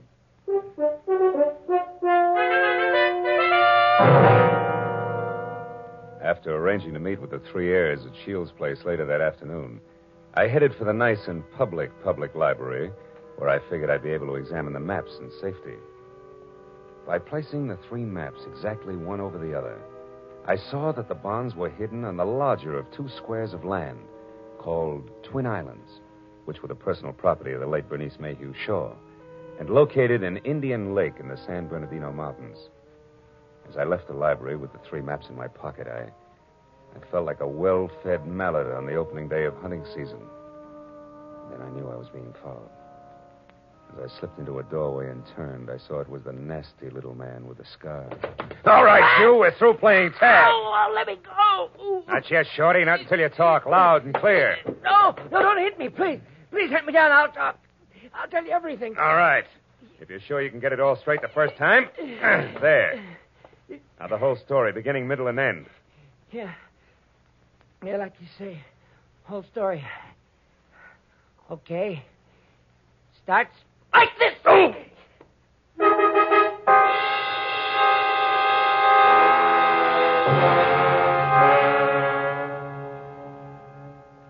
After 6.22 6.54
arranging 6.56 6.94
to 6.94 7.00
meet 7.00 7.20
with 7.20 7.30
the 7.30 7.40
three 7.50 7.70
heirs 7.72 8.04
at 8.04 8.12
Shields' 8.24 8.50
place 8.52 8.84
later 8.84 9.06
that 9.06 9.20
afternoon, 9.20 9.80
I 10.34 10.48
headed 10.48 10.74
for 10.74 10.84
the 10.84 10.92
nice 10.92 11.28
and 11.28 11.44
public 11.56 11.90
public 12.02 12.34
library, 12.34 12.90
where 13.36 13.48
I 13.48 13.58
figured 13.70 13.90
I'd 13.90 14.02
be 14.02 14.10
able 14.10 14.26
to 14.28 14.36
examine 14.36 14.72
the 14.72 14.80
maps 14.80 15.16
in 15.20 15.30
safety. 15.40 15.76
By 17.06 17.18
placing 17.18 17.68
the 17.68 17.78
three 17.88 18.04
maps 18.04 18.40
exactly 18.46 18.96
one 18.96 19.20
over 19.20 19.38
the 19.38 19.56
other, 19.56 19.78
I 20.46 20.56
saw 20.56 20.92
that 20.92 21.08
the 21.08 21.14
bonds 21.14 21.54
were 21.54 21.68
hidden 21.68 22.04
on 22.04 22.16
the 22.16 22.24
larger 22.24 22.78
of 22.78 22.90
two 22.90 23.08
squares 23.08 23.52
of 23.52 23.64
land 23.64 24.00
called 24.58 25.10
Twin 25.22 25.46
Islands, 25.46 26.00
which 26.46 26.62
were 26.62 26.68
the 26.68 26.74
personal 26.74 27.12
property 27.12 27.52
of 27.52 27.60
the 27.60 27.66
late 27.66 27.88
Bernice 27.88 28.18
Mayhew 28.18 28.54
Shaw, 28.54 28.92
and 29.58 29.70
located 29.70 30.22
in 30.22 30.38
Indian 30.38 30.94
Lake 30.94 31.14
in 31.20 31.28
the 31.28 31.36
San 31.36 31.68
Bernardino 31.68 32.12
Mountains. 32.12 32.70
As 33.68 33.76
I 33.76 33.84
left 33.84 34.08
the 34.08 34.14
library 34.14 34.56
with 34.56 34.72
the 34.72 34.78
three 34.78 35.02
maps 35.02 35.28
in 35.28 35.36
my 35.36 35.46
pocket, 35.46 35.86
I, 35.86 36.10
I 36.96 37.10
felt 37.10 37.26
like 37.26 37.40
a 37.40 37.46
well 37.46 37.90
fed 38.02 38.26
mallet 38.26 38.66
on 38.66 38.86
the 38.86 38.96
opening 38.96 39.28
day 39.28 39.44
of 39.44 39.54
hunting 39.58 39.84
season. 39.94 40.20
Then 41.50 41.60
I 41.60 41.70
knew 41.70 41.88
I 41.88 41.96
was 41.96 42.08
being 42.08 42.34
followed. 42.42 42.79
As 43.92 44.10
I 44.10 44.18
slipped 44.18 44.38
into 44.38 44.58
a 44.58 44.62
doorway 44.64 45.10
and 45.10 45.22
turned, 45.34 45.70
I 45.70 45.78
saw 45.78 46.00
it 46.00 46.08
was 46.08 46.22
the 46.22 46.32
nasty 46.32 46.90
little 46.90 47.14
man 47.14 47.46
with 47.46 47.58
the 47.58 47.64
scar. 47.64 48.08
All 48.64 48.84
right, 48.84 49.20
you. 49.20 49.36
We're 49.36 49.56
through 49.56 49.74
playing 49.74 50.12
tag. 50.18 50.46
Oh, 50.48 50.86
oh, 50.88 50.92
let 50.94 51.06
me 51.06 51.16
go. 51.24 51.70
Ooh. 51.82 52.02
Not 52.06 52.30
yet, 52.30 52.46
Shorty. 52.54 52.84
Not 52.84 53.00
until 53.00 53.18
you 53.18 53.28
talk 53.28 53.66
loud 53.66 54.04
and 54.04 54.14
clear. 54.14 54.56
No, 54.84 55.14
no, 55.32 55.42
don't 55.42 55.58
hit 55.58 55.78
me, 55.78 55.88
please. 55.88 56.20
Please 56.50 56.70
hit 56.70 56.84
me 56.84 56.92
down. 56.92 57.10
I'll 57.10 57.32
talk. 57.32 57.58
I'll 58.14 58.28
tell 58.28 58.44
you 58.44 58.52
everything. 58.52 58.96
All 58.98 59.16
right. 59.16 59.44
If 60.00 60.08
you're 60.08 60.20
sure 60.20 60.40
you 60.40 60.50
can 60.50 60.60
get 60.60 60.72
it 60.72 60.80
all 60.80 60.96
straight 60.96 61.20
the 61.20 61.28
first 61.28 61.56
time, 61.56 61.88
there. 61.98 63.02
Now 63.98 64.06
the 64.08 64.18
whole 64.18 64.36
story, 64.44 64.72
beginning, 64.72 65.06
middle, 65.08 65.26
and 65.28 65.38
end. 65.38 65.66
Yeah. 66.32 66.52
Yeah, 67.84 67.96
like 67.96 68.12
you 68.20 68.26
say. 68.38 68.60
Whole 69.24 69.44
story. 69.52 69.84
Okay. 71.50 72.04
Starts 73.22 73.54
like 73.92 74.08
this. 74.18 74.34
Oh! 74.46 74.74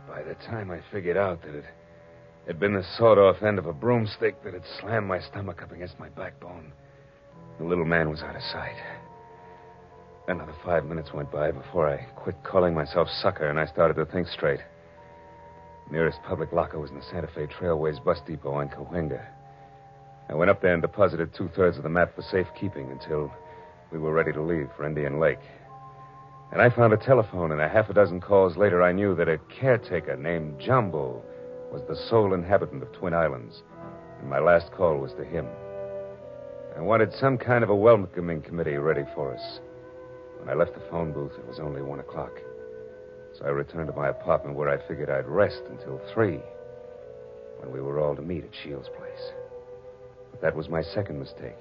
By 0.09 0.23
the 0.23 0.35
time 0.47 0.71
I 0.71 0.81
figured 0.93 1.17
out 1.17 1.43
that 1.43 1.55
it 1.55 1.64
had 2.47 2.59
been 2.59 2.75
the 2.75 2.85
sawed 2.97 3.19
off 3.19 3.43
end 3.43 3.59
of 3.59 3.67
a 3.67 3.73
broomstick 3.73 4.43
that 4.45 4.55
had 4.55 4.64
slammed 4.81 5.07
my 5.07 5.21
stomach 5.21 5.62
up 5.62 5.73
against 5.73 5.99
my 5.99 6.09
backbone, 6.11 6.73
the 7.59 7.64
little 7.64 7.85
man 7.85 8.11
was 8.11 8.23
out 8.23 8.37
of 8.37 8.43
sight. 8.43 8.76
Another 10.29 10.55
five 10.64 10.85
minutes 10.85 11.12
went 11.12 11.31
by 11.33 11.50
before 11.50 11.88
I 11.88 12.05
quit 12.14 12.37
calling 12.45 12.75
myself 12.75 13.09
sucker 13.21 13.49
and 13.49 13.59
I 13.59 13.67
started 13.67 13.95
to 13.95 14.05
think 14.07 14.29
straight. 14.29 14.61
Nearest 15.90 16.19
public 16.23 16.52
locker 16.52 16.79
was 16.79 16.90
in 16.90 16.97
the 16.97 17.02
Santa 17.11 17.26
Fe 17.35 17.47
Trailways 17.49 18.02
bus 18.05 18.19
depot 18.26 18.61
in 18.61 18.69
Cahuenga. 18.69 19.26
I 20.31 20.35
went 20.35 20.49
up 20.49 20.63
there 20.63 20.73
and 20.73 20.81
deposited 20.81 21.35
two 21.35 21.49
thirds 21.57 21.77
of 21.77 21.83
the 21.83 21.89
map 21.89 22.15
for 22.15 22.23
safekeeping 22.23 22.89
until 22.93 23.33
we 23.91 23.99
were 23.99 24.13
ready 24.13 24.33
to 24.33 24.41
leave 24.41 24.69
for 24.77 24.87
Indian 24.87 25.19
Lake. 25.19 25.41
And 26.53 26.63
I 26.63 26.71
found 26.71 26.93
a 26.93 26.97
telephone, 26.97 27.51
and 27.51 27.61
a 27.61 27.69
half 27.69 27.91
a 27.91 27.95
dozen 27.95 28.21
calls 28.21 28.57
later, 28.57 28.81
I 28.81 28.93
knew 28.93 29.17
that 29.17 29.29
a 29.29 29.39
caretaker 29.61 30.17
named 30.17 30.61
Jumbo 30.61 31.21
was 31.73 31.83
the 31.89 31.97
sole 32.09 32.33
inhabitant 32.33 32.81
of 32.81 32.93
Twin 32.93 33.13
Islands. 33.13 33.65
And 34.21 34.31
my 34.31 34.39
last 34.39 34.71
call 34.71 34.99
was 34.99 35.13
to 35.15 35.25
him. 35.25 35.49
I 36.77 36.81
wanted 36.81 37.13
some 37.13 37.37
kind 37.37 37.65
of 37.65 37.71
a 37.71 37.75
welcoming 37.75 38.41
committee 38.41 38.77
ready 38.77 39.03
for 39.17 39.35
us. 39.35 39.59
When 40.39 40.49
I 40.49 40.55
left 40.55 40.75
the 40.75 40.91
phone 40.91 41.13
booth, 41.13 41.33
it 41.39 41.47
was 41.49 41.59
only 41.59 41.83
one 41.83 41.99
o'clock. 41.99 42.39
So 43.37 43.47
I 43.47 43.49
returned 43.49 43.89
to 43.89 43.97
my 43.97 44.09
apartment 44.09 44.57
where 44.57 44.69
I 44.69 44.87
figured 44.87 45.11
I'd 45.11 45.27
rest 45.27 45.63
until 45.69 46.01
three, 46.15 46.39
when 47.59 47.73
we 47.73 47.81
were 47.81 47.99
all 47.99 48.15
to 48.15 48.23
meet 48.23 48.45
at 48.45 48.55
Shields' 48.63 48.89
place. 48.97 49.33
That 50.42 50.56
was 50.56 50.68
my 50.68 50.82
second 50.82 51.18
mistake. 51.18 51.59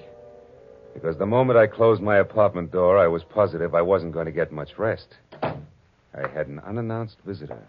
Because 0.93 1.17
the 1.17 1.25
moment 1.25 1.59
I 1.59 1.67
closed 1.67 2.01
my 2.01 2.17
apartment 2.17 2.71
door, 2.71 2.97
I 2.97 3.07
was 3.07 3.23
positive 3.23 3.75
I 3.75 3.81
wasn't 3.81 4.13
going 4.13 4.25
to 4.25 4.31
get 4.31 4.51
much 4.51 4.77
rest. 4.77 5.15
I 5.41 6.27
had 6.33 6.47
an 6.47 6.59
unannounced 6.59 7.17
visitor. 7.25 7.61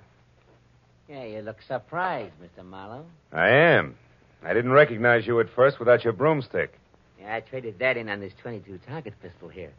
Yeah, 1.09 1.25
you 1.25 1.43
look 1.43 1.59
surprised, 1.67 2.33
Mr. 2.43 2.65
Marlowe. 2.65 3.05
I 3.33 3.49
am. 3.49 3.97
I 4.43 4.55
didn't 4.55 4.73
recognize 4.73 5.27
you 5.27 5.41
at 5.41 5.49
first 5.55 5.79
without 5.79 6.05
your 6.05 6.13
broomstick. 6.13 6.73
Yeah, 7.21 7.35
I 7.35 7.41
traded 7.41 7.79
that 7.81 7.97
in 7.97 8.09
on 8.09 8.21
this 8.21 8.33
22 8.43 8.79
target 8.89 9.15
pistol 9.21 9.49
here. 9.49 9.73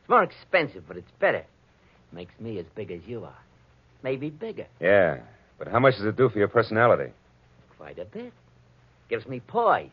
It's 0.00 0.08
more 0.08 0.22
expensive, 0.22 0.84
but 0.88 0.96
it's 0.96 1.10
better. 1.20 1.44
Makes 2.12 2.32
me 2.40 2.58
as 2.58 2.66
big 2.74 2.90
as 2.90 3.00
you 3.06 3.24
are. 3.24 3.38
Maybe 4.02 4.30
bigger. 4.30 4.66
Yeah, 4.80 5.18
but 5.58 5.68
how 5.68 5.78
much 5.78 5.94
does 5.96 6.06
it 6.06 6.16
do 6.16 6.28
for 6.28 6.38
your 6.38 6.48
personality? 6.48 7.12
Quite 7.76 7.98
a 7.98 8.04
bit. 8.04 8.32
Gives 9.08 9.26
me 9.26 9.40
poise. 9.40 9.90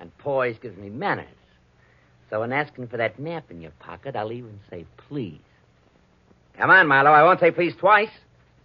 And 0.00 0.16
poise 0.18 0.56
gives 0.60 0.76
me 0.76 0.90
manners. 0.90 1.26
So 2.30 2.42
in 2.42 2.52
asking 2.52 2.88
for 2.88 2.96
that 2.96 3.18
map 3.18 3.50
in 3.50 3.60
your 3.60 3.70
pocket, 3.72 4.16
I'll 4.16 4.32
even 4.32 4.58
say 4.68 4.84
please. 5.08 5.40
Come 6.58 6.70
on, 6.70 6.86
Marlowe. 6.86 7.12
I 7.12 7.22
won't 7.22 7.40
say 7.40 7.50
please 7.50 7.74
twice. 7.76 8.10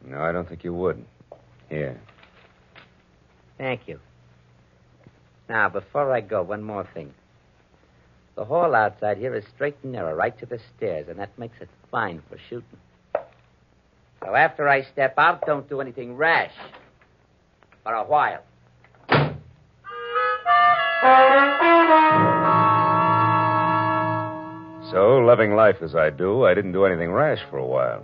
No, 0.05 0.19
I 0.21 0.31
don't 0.31 0.47
think 0.47 0.63
you 0.63 0.73
would. 0.73 1.03
Here. 1.69 1.99
Thank 3.57 3.87
you. 3.87 3.99
Now, 5.47 5.69
before 5.69 6.11
I 6.11 6.21
go, 6.21 6.41
one 6.41 6.63
more 6.63 6.87
thing. 6.93 7.13
The 8.35 8.45
hall 8.45 8.73
outside 8.73 9.17
here 9.17 9.35
is 9.35 9.43
straight 9.53 9.75
and 9.83 9.91
narrow, 9.91 10.15
right 10.15 10.37
to 10.39 10.45
the 10.45 10.59
stairs, 10.75 11.07
and 11.09 11.19
that 11.19 11.37
makes 11.37 11.59
it 11.61 11.69
fine 11.91 12.21
for 12.29 12.37
shooting. 12.49 12.79
So 14.23 14.35
after 14.35 14.67
I 14.69 14.83
step 14.83 15.15
out, 15.17 15.45
don't 15.45 15.67
do 15.67 15.81
anything 15.81 16.15
rash. 16.15 16.53
For 17.83 17.93
a 17.93 18.03
while. 18.03 18.41
So, 24.91 25.17
loving 25.17 25.55
life 25.55 25.77
as 25.81 25.95
I 25.95 26.11
do, 26.11 26.45
I 26.45 26.53
didn't 26.53 26.73
do 26.73 26.85
anything 26.85 27.11
rash 27.11 27.39
for 27.49 27.57
a 27.57 27.65
while. 27.65 28.03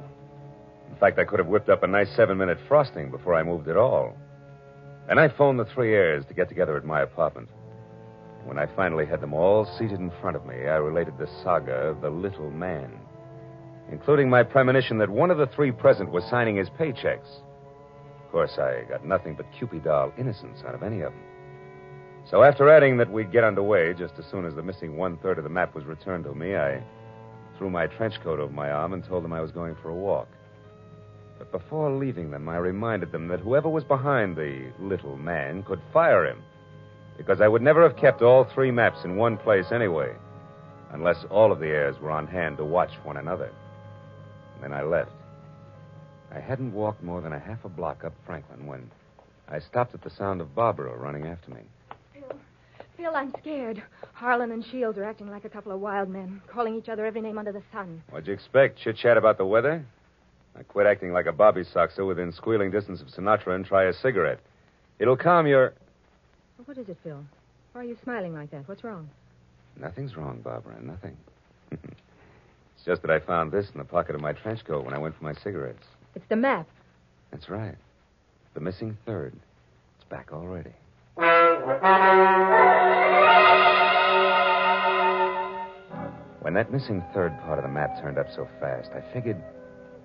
In 0.90 0.96
fact, 0.96 1.20
I 1.20 1.26
could 1.26 1.38
have 1.38 1.48
whipped 1.48 1.70
up 1.70 1.84
a 1.84 1.88
nice 1.88 2.10
seven 2.16 2.40
minute 2.40 2.58
frosting 2.68 3.12
before 3.12 3.36
I 3.36 3.44
moved 3.44 3.68
at 3.68 3.78
all. 3.78 4.18
And 5.08 5.20
I 5.20 5.28
phoned 5.28 5.60
the 5.60 5.66
three 5.66 5.94
heirs 5.94 6.26
to 6.28 6.34
get 6.34 6.50
together 6.50 6.76
at 6.76 6.86
my 6.86 7.02
apartment. 7.02 7.50
When 8.46 8.58
I 8.58 8.66
finally 8.76 9.06
had 9.06 9.22
them 9.22 9.36
all 9.36 9.66
seated 9.78 10.00
in 10.00 10.12
front 10.20 10.36
of 10.36 10.48
me, 10.48 10.56
I 10.56 10.78
related 10.78 11.20
the 11.20 11.30
saga 11.44 11.90
of 11.90 12.02
the 12.02 12.10
little 12.10 12.50
man, 12.50 12.92
including 13.92 14.28
my 14.28 14.42
premonition 14.42 14.98
that 14.98 15.10
one 15.10 15.30
of 15.30 15.38
the 15.38 15.48
three 15.48 15.72
present 15.72 16.10
was 16.10 16.24
signing 16.32 16.56
his 16.56 16.70
paychecks. 16.70 17.42
Of 18.26 18.32
course, 18.32 18.58
I 18.58 18.86
got 18.90 19.06
nothing 19.06 19.36
but 19.36 19.46
Kewpie 19.52 19.84
doll 19.84 20.12
innocence 20.18 20.64
out 20.66 20.74
of 20.74 20.82
any 20.82 21.02
of 21.02 21.14
them. 21.14 21.27
So 22.30 22.44
after 22.44 22.70
adding 22.70 22.98
that 22.98 23.10
we'd 23.10 23.32
get 23.32 23.46
underway 23.46 23.94
just 23.94 24.16
as 24.20 24.26
soon 24.26 24.46
as 24.46 24.54
the 24.54 24.62
missing 24.62 24.98
one 24.98 25.16
third 25.18 25.38
of 25.38 25.46
the 25.46 25.50
map 25.50 25.74
was 25.74 25.86
returned 25.86 26.26
to 26.26 26.36
me, 26.36 26.58
I 26.58 26.84
threw 27.58 27.70
my 27.70 27.88
trench 27.88 28.20
coat 28.22 28.40
over 28.40 28.52
my 28.52 28.70
arm 28.70 28.92
and 28.92 29.02
told 29.04 29.24
them 29.24 29.32
I 29.32 29.40
was 29.40 29.52
going 29.52 29.76
for 29.82 29.90
a 29.90 29.96
walk. 29.96 30.28
But 31.38 31.54
before 31.54 31.90
leaving 31.90 32.30
them, 32.30 32.50
I 32.50 32.58
reminded 32.58 33.14
them 33.14 33.30
that 33.30 33.40
whoever 33.40 33.70
was 33.70 33.86
behind 33.86 34.36
the 34.36 34.74
little 34.78 35.16
man 35.16 35.64
could 35.64 35.80
fire 35.94 36.26
him, 36.26 36.44
because 37.18 37.40
I 37.40 37.48
would 37.48 37.62
never 37.62 37.82
have 37.88 37.96
kept 37.96 38.22
all 38.22 38.44
three 38.44 38.72
maps 38.72 39.06
in 39.06 39.16
one 39.16 39.38
place 39.38 39.72
anyway, 39.72 40.14
unless 40.92 41.24
all 41.30 41.54
of 41.54 41.60
the 41.60 41.68
heirs 41.68 41.98
were 42.02 42.12
on 42.12 42.28
hand 42.28 42.58
to 42.58 42.66
watch 42.66 42.92
one 43.04 43.18
another. 43.18 43.52
And 44.56 44.64
then 44.64 44.74
I 44.74 44.84
left. 44.84 45.12
I 46.36 46.42
hadn't 46.42 46.74
walked 46.74 47.02
more 47.04 47.22
than 47.22 47.32
a 47.32 47.40
half 47.40 47.64
a 47.64 47.70
block 47.70 48.04
up 48.04 48.14
Franklin 48.26 48.68
when 48.68 48.92
I 49.48 49.60
stopped 49.60 49.94
at 49.94 50.02
the 50.02 50.10
sound 50.10 50.42
of 50.42 50.54
Barbara 50.54 50.94
running 50.98 51.26
after 51.26 51.52
me. 51.52 51.62
Phil, 52.98 53.16
I'm 53.16 53.32
scared. 53.40 53.84
Harlan 54.14 54.52
and 54.52 54.66
Shields 54.66 54.98
are 54.98 55.04
acting 55.04 55.30
like 55.30 55.46
a 55.46 55.50
couple 55.50 55.72
of 55.72 55.80
wild 55.80 56.10
men, 56.10 56.42
calling 56.52 56.76
each 56.76 56.90
other 56.90 57.06
every 57.06 57.22
name 57.22 57.38
under 57.38 57.52
the 57.52 57.62
sun. 57.72 58.02
What'd 58.10 58.28
you 58.28 58.34
expect? 58.34 58.80
Chit 58.80 58.98
chat 58.98 59.18
about 59.18 59.38
the 59.38 59.46
weather? 59.46 59.86
I 60.58 60.64
quit 60.64 60.88
acting 60.88 61.14
like 61.14 61.28
a 61.28 61.32
bobby 61.32 61.62
soxer 61.64 62.08
within 62.08 62.32
squealing 62.32 62.72
distance 62.72 63.00
of 63.00 63.08
Sinatra 63.10 63.54
and 63.54 63.64
try 63.64 63.86
a 63.86 63.94
cigarette. 63.94 64.40
It'll 64.98 65.16
calm 65.16 65.46
your. 65.46 65.74
What 66.66 66.80
is 66.80 66.90
it, 66.90 66.98
Phil? 67.04 67.24
Why 67.74 67.82
are 67.82 67.84
you 67.84 67.98
smiling 68.04 68.34
like 68.34 68.50
that? 68.50 68.68
What's 68.68 68.84
wrong? 68.84 69.08
Nothing's 69.80 70.18
wrong, 70.18 70.42
Barbara. 70.42 70.82
Nothing. 70.82 71.16
it's 71.72 72.84
just 72.84 73.04
that 73.04 73.12
I 73.12 73.20
found 73.20 73.52
this 73.52 73.68
in 73.72 73.78
the 73.78 73.86
pocket 73.86 74.16
of 74.16 74.22
my 74.22 74.34
trench 74.34 74.66
coat 74.66 74.84
when 74.84 74.96
I 74.96 74.98
went 74.98 75.16
for 75.16 75.24
my 75.24 75.34
cigarettes. 75.34 75.86
It's 76.16 76.26
the 76.30 76.36
map. 76.36 76.68
That's 77.30 77.48
right. 77.48 77.76
The 78.56 78.60
missing 78.60 78.98
third. 79.06 79.36
It's 80.00 80.10
back 80.10 80.32
already. 80.34 80.74
When 81.18 81.26
that 86.54 86.72
missing 86.72 87.04
third 87.12 87.36
part 87.42 87.58
of 87.58 87.64
the 87.64 87.70
map 87.70 88.00
turned 88.00 88.20
up 88.20 88.28
so 88.36 88.48
fast, 88.60 88.92
I 88.94 89.02
figured 89.14 89.42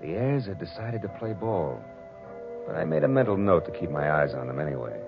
the 0.01 0.15
heirs 0.15 0.47
had 0.47 0.59
decided 0.59 1.03
to 1.03 1.09
play 1.09 1.35
ball. 1.35 1.79
But 2.67 2.77
I 2.77 2.85
made 2.85 3.05
a 3.05 3.09
mental 3.09 3.37
note 3.37 3.67
to 3.67 3.79
keep 3.79 3.91
my 3.91 4.11
eyes 4.11 4.33
on 4.33 4.47
them 4.47 4.59
anyway. 4.59 4.99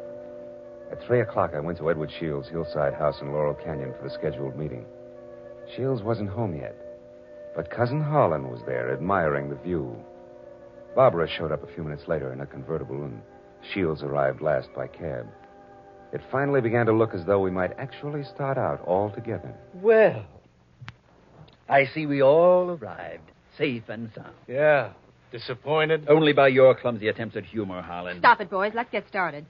At 0.92 1.02
three 1.06 1.20
o'clock, 1.20 1.52
I 1.54 1.60
went 1.60 1.78
to 1.78 1.88
Edward 1.88 2.12
Shields' 2.18 2.50
hillside 2.50 2.92
house 2.92 3.22
in 3.22 3.32
Laurel 3.32 3.54
Canyon 3.54 3.94
for 3.96 4.06
the 4.06 4.14
scheduled 4.14 4.56
meeting. 4.56 4.84
Shields 5.74 6.02
wasn't 6.02 6.28
home 6.28 6.54
yet, 6.54 6.76
but 7.56 7.70
Cousin 7.70 8.02
Harlan 8.02 8.50
was 8.50 8.60
there, 8.66 8.92
admiring 8.92 9.48
the 9.48 9.56
view. 9.56 9.96
Barbara 10.94 11.26
showed 11.26 11.50
up 11.50 11.62
a 11.62 11.74
few 11.74 11.82
minutes 11.82 12.08
later 12.08 12.30
in 12.32 12.42
a 12.42 12.46
convertible, 12.46 13.04
and 13.04 13.22
Shields 13.72 14.02
arrived 14.02 14.42
last 14.42 14.68
by 14.74 14.86
cab. 14.86 15.26
It 16.14 16.20
finally 16.30 16.60
began 16.60 16.86
to 16.86 16.92
look 16.92 17.12
as 17.12 17.26
though 17.26 17.40
we 17.40 17.50
might 17.50 17.72
actually 17.76 18.22
start 18.22 18.56
out 18.56 18.80
all 18.86 19.10
together. 19.10 19.52
Well, 19.74 20.24
I 21.68 21.86
see 21.86 22.06
we 22.06 22.22
all 22.22 22.70
arrived, 22.70 23.32
safe 23.58 23.82
and 23.88 24.10
sound. 24.14 24.32
Yeah. 24.46 24.92
Disappointed? 25.32 26.06
Only 26.08 26.32
by 26.32 26.48
your 26.48 26.76
clumsy 26.76 27.08
attempts 27.08 27.36
at 27.36 27.44
humor, 27.44 27.82
Harlan. 27.82 28.20
Stop 28.20 28.40
it, 28.40 28.48
boys. 28.48 28.70
Let's 28.76 28.92
get 28.92 29.08
started. 29.08 29.44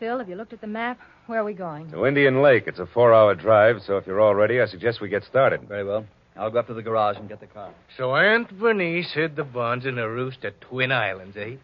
Phil, 0.00 0.18
have 0.18 0.30
you 0.30 0.36
looked 0.36 0.54
at 0.54 0.62
the 0.62 0.66
map? 0.66 0.98
Where 1.26 1.40
are 1.40 1.44
we 1.44 1.52
going? 1.52 1.90
To 1.90 2.06
Indian 2.06 2.40
Lake. 2.40 2.64
It's 2.66 2.78
a 2.78 2.86
four 2.86 3.12
hour 3.12 3.34
drive, 3.34 3.82
so 3.86 3.98
if 3.98 4.06
you're 4.06 4.20
all 4.20 4.34
ready, 4.34 4.62
I 4.62 4.66
suggest 4.66 5.02
we 5.02 5.10
get 5.10 5.24
started. 5.24 5.68
Very 5.68 5.84
well. 5.84 6.06
I'll 6.36 6.50
go 6.50 6.60
up 6.60 6.68
to 6.68 6.74
the 6.74 6.80
garage 6.80 7.18
and 7.18 7.28
get 7.28 7.40
the 7.40 7.46
car. 7.48 7.70
So 7.98 8.14
Aunt 8.14 8.58
Bernice 8.58 9.12
hid 9.12 9.36
the 9.36 9.44
bonds 9.44 9.84
in 9.84 9.98
a 9.98 10.08
roost 10.08 10.42
at 10.46 10.58
Twin 10.62 10.90
Islands, 10.90 11.36
eh? 11.36 11.56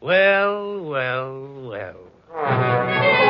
Well, 0.00 0.82
well, 0.82 1.68
well. 1.68 3.25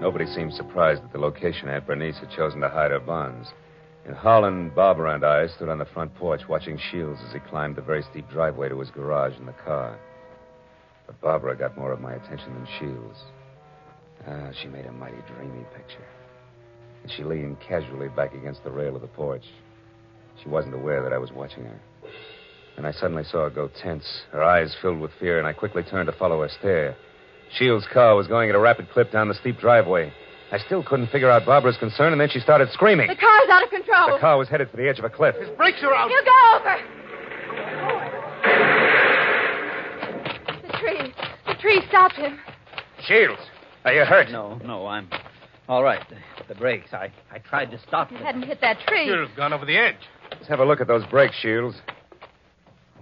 Nobody 0.00 0.24
seemed 0.24 0.54
surprised 0.54 1.02
at 1.04 1.12
the 1.12 1.18
location 1.18 1.68
Aunt 1.68 1.86
Bernice 1.86 2.16
had 2.16 2.30
chosen 2.30 2.60
to 2.62 2.70
hide 2.70 2.90
her 2.90 3.00
bonds. 3.00 3.52
In 4.06 4.14
Harlan, 4.14 4.70
Barbara, 4.70 5.14
and 5.14 5.24
I 5.24 5.46
stood 5.46 5.68
on 5.68 5.76
the 5.76 5.84
front 5.84 6.14
porch 6.14 6.40
watching 6.48 6.78
Shields 6.78 7.20
as 7.26 7.34
he 7.34 7.38
climbed 7.38 7.76
the 7.76 7.82
very 7.82 8.02
steep 8.10 8.26
driveway 8.30 8.70
to 8.70 8.80
his 8.80 8.88
garage 8.90 9.36
in 9.36 9.44
the 9.44 9.52
car. 9.52 9.98
But 11.06 11.20
Barbara 11.20 11.54
got 11.54 11.76
more 11.76 11.92
of 11.92 12.00
my 12.00 12.14
attention 12.14 12.54
than 12.54 12.66
Shields. 12.78 13.18
Ah, 14.26 14.50
she 14.62 14.68
made 14.68 14.86
a 14.86 14.92
mighty 14.92 15.20
dreamy 15.34 15.64
picture. 15.76 16.06
And 17.02 17.12
she 17.12 17.22
leaned 17.22 17.60
casually 17.60 18.08
back 18.08 18.34
against 18.34 18.64
the 18.64 18.70
rail 18.70 18.96
of 18.96 19.02
the 19.02 19.08
porch. 19.08 19.44
She 20.42 20.48
wasn't 20.48 20.74
aware 20.74 21.02
that 21.02 21.12
I 21.12 21.18
was 21.18 21.30
watching 21.30 21.64
her. 21.64 21.80
And 22.78 22.86
I 22.86 22.92
suddenly 22.92 23.24
saw 23.24 23.44
her 23.44 23.50
go 23.50 23.68
tense, 23.82 24.22
her 24.32 24.42
eyes 24.42 24.74
filled 24.80 25.00
with 25.00 25.10
fear, 25.20 25.38
and 25.38 25.46
I 25.46 25.52
quickly 25.52 25.82
turned 25.82 26.06
to 26.06 26.18
follow 26.18 26.40
her 26.40 26.48
stare. 26.48 26.96
Shields' 27.56 27.86
car 27.92 28.14
was 28.16 28.26
going 28.26 28.48
at 28.48 28.54
a 28.54 28.58
rapid 28.60 28.90
clip 28.90 29.10
down 29.12 29.28
the 29.28 29.34
steep 29.34 29.58
driveway. 29.58 30.12
I 30.52 30.58
still 30.58 30.82
couldn't 30.82 31.08
figure 31.08 31.30
out 31.30 31.46
Barbara's 31.46 31.76
concern, 31.78 32.12
and 32.12 32.20
then 32.20 32.28
she 32.28 32.40
started 32.40 32.70
screaming. 32.72 33.06
The 33.08 33.14
car's 33.16 33.48
out 33.50 33.62
of 33.62 33.70
control. 33.70 34.14
The 34.14 34.18
car 34.20 34.36
was 34.38 34.48
headed 34.48 34.70
for 34.70 34.76
the 34.76 34.88
edge 34.88 34.98
of 34.98 35.04
a 35.04 35.10
cliff. 35.10 35.36
His 35.36 35.48
brakes 35.50 35.78
are 35.82 35.94
out. 35.94 36.10
You 36.10 36.22
go 36.24 36.56
over. 36.56 36.76
The 40.62 40.78
tree. 40.78 41.14
The 41.46 41.54
tree 41.60 41.82
stopped 41.88 42.14
him. 42.16 42.38
Shields, 43.04 43.40
are 43.84 43.92
you 43.92 44.04
hurt? 44.04 44.30
No, 44.30 44.56
no, 44.64 44.86
I'm 44.86 45.08
all 45.68 45.82
right. 45.82 46.00
The, 46.08 46.16
the 46.52 46.54
brakes. 46.58 46.92
I, 46.92 47.12
I 47.30 47.38
tried 47.38 47.70
to 47.70 47.78
stop 47.86 48.10
You 48.10 48.16
them. 48.18 48.26
hadn't 48.26 48.42
hit 48.42 48.60
that 48.60 48.78
tree. 48.86 49.06
You'd 49.06 49.26
have 49.28 49.36
gone 49.36 49.52
over 49.52 49.64
the 49.64 49.76
edge. 49.76 49.96
Let's 50.32 50.48
have 50.48 50.60
a 50.60 50.64
look 50.64 50.80
at 50.80 50.86
those 50.88 51.04
brakes, 51.06 51.34
Shields. 51.40 51.76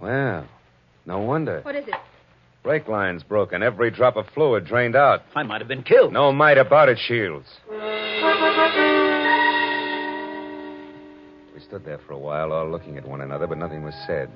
Well, 0.01 0.47
no 1.05 1.19
wonder. 1.19 1.61
What 1.61 1.75
is 1.75 1.87
it? 1.87 1.95
Brake 2.63 2.87
lines 2.87 3.23
broken. 3.23 3.63
Every 3.63 3.89
drop 3.89 4.17
of 4.17 4.25
fluid 4.33 4.65
drained 4.65 4.95
out. 4.95 5.21
I 5.35 5.43
might 5.43 5.61
have 5.61 5.67
been 5.67 5.83
killed. 5.83 6.13
No 6.13 6.31
might 6.31 6.57
about 6.57 6.89
it, 6.89 6.97
Shields. 6.99 7.47
We 11.53 11.61
stood 11.61 11.85
there 11.85 11.99
for 12.05 12.13
a 12.13 12.17
while, 12.17 12.51
all 12.51 12.69
looking 12.69 12.97
at 12.97 13.07
one 13.07 13.21
another, 13.21 13.47
but 13.47 13.57
nothing 13.57 13.83
was 13.83 13.95
said. 14.05 14.29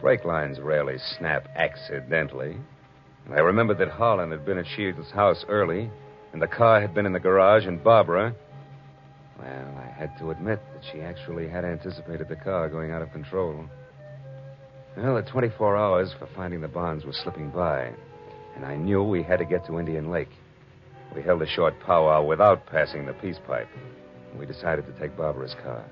Brake 0.00 0.24
lines 0.24 0.60
rarely 0.60 0.98
snap 1.18 1.48
accidentally. 1.56 2.56
And 3.24 3.34
I 3.34 3.40
remembered 3.40 3.78
that 3.78 3.88
Harlan 3.88 4.30
had 4.30 4.44
been 4.44 4.58
at 4.58 4.66
Shields' 4.66 5.10
house 5.10 5.44
early, 5.48 5.90
and 6.32 6.42
the 6.42 6.46
car 6.46 6.80
had 6.80 6.94
been 6.94 7.06
in 7.06 7.12
the 7.12 7.20
garage, 7.20 7.64
and 7.66 7.82
Barbara. 7.82 8.34
Well, 9.38 9.74
I 9.78 9.90
had 9.90 10.16
to 10.18 10.30
admit 10.30 10.60
that 10.74 10.82
she 10.92 11.00
actually 11.00 11.48
had 11.48 11.64
anticipated 11.64 12.28
the 12.28 12.36
car 12.36 12.68
going 12.68 12.92
out 12.92 13.02
of 13.02 13.10
control. 13.12 13.64
Well, 14.96 15.16
the 15.16 15.30
24 15.30 15.76
hours 15.76 16.14
for 16.18 16.26
finding 16.34 16.62
the 16.62 16.68
bonds 16.68 17.04
were 17.04 17.12
slipping 17.12 17.50
by, 17.50 17.92
and 18.54 18.64
I 18.64 18.76
knew 18.76 19.02
we 19.02 19.22
had 19.22 19.40
to 19.40 19.44
get 19.44 19.66
to 19.66 19.78
Indian 19.78 20.10
Lake. 20.10 20.30
We 21.14 21.20
held 21.20 21.42
a 21.42 21.46
short 21.46 21.78
powwow 21.80 22.24
without 22.24 22.64
passing 22.64 23.04
the 23.04 23.12
peace 23.12 23.38
pipe. 23.46 23.68
and 24.30 24.40
We 24.40 24.46
decided 24.46 24.86
to 24.86 24.98
take 24.98 25.14
Barbara's 25.14 25.54
car. 25.62 25.84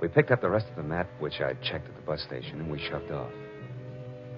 We 0.00 0.08
picked 0.08 0.30
up 0.30 0.40
the 0.40 0.48
rest 0.48 0.66
of 0.70 0.76
the 0.76 0.82
map, 0.82 1.08
which 1.20 1.42
I'd 1.42 1.60
checked 1.60 1.86
at 1.86 1.94
the 1.94 2.00
bus 2.06 2.22
station, 2.22 2.58
and 2.58 2.70
we 2.70 2.78
shoved 2.78 3.10
off. 3.10 3.30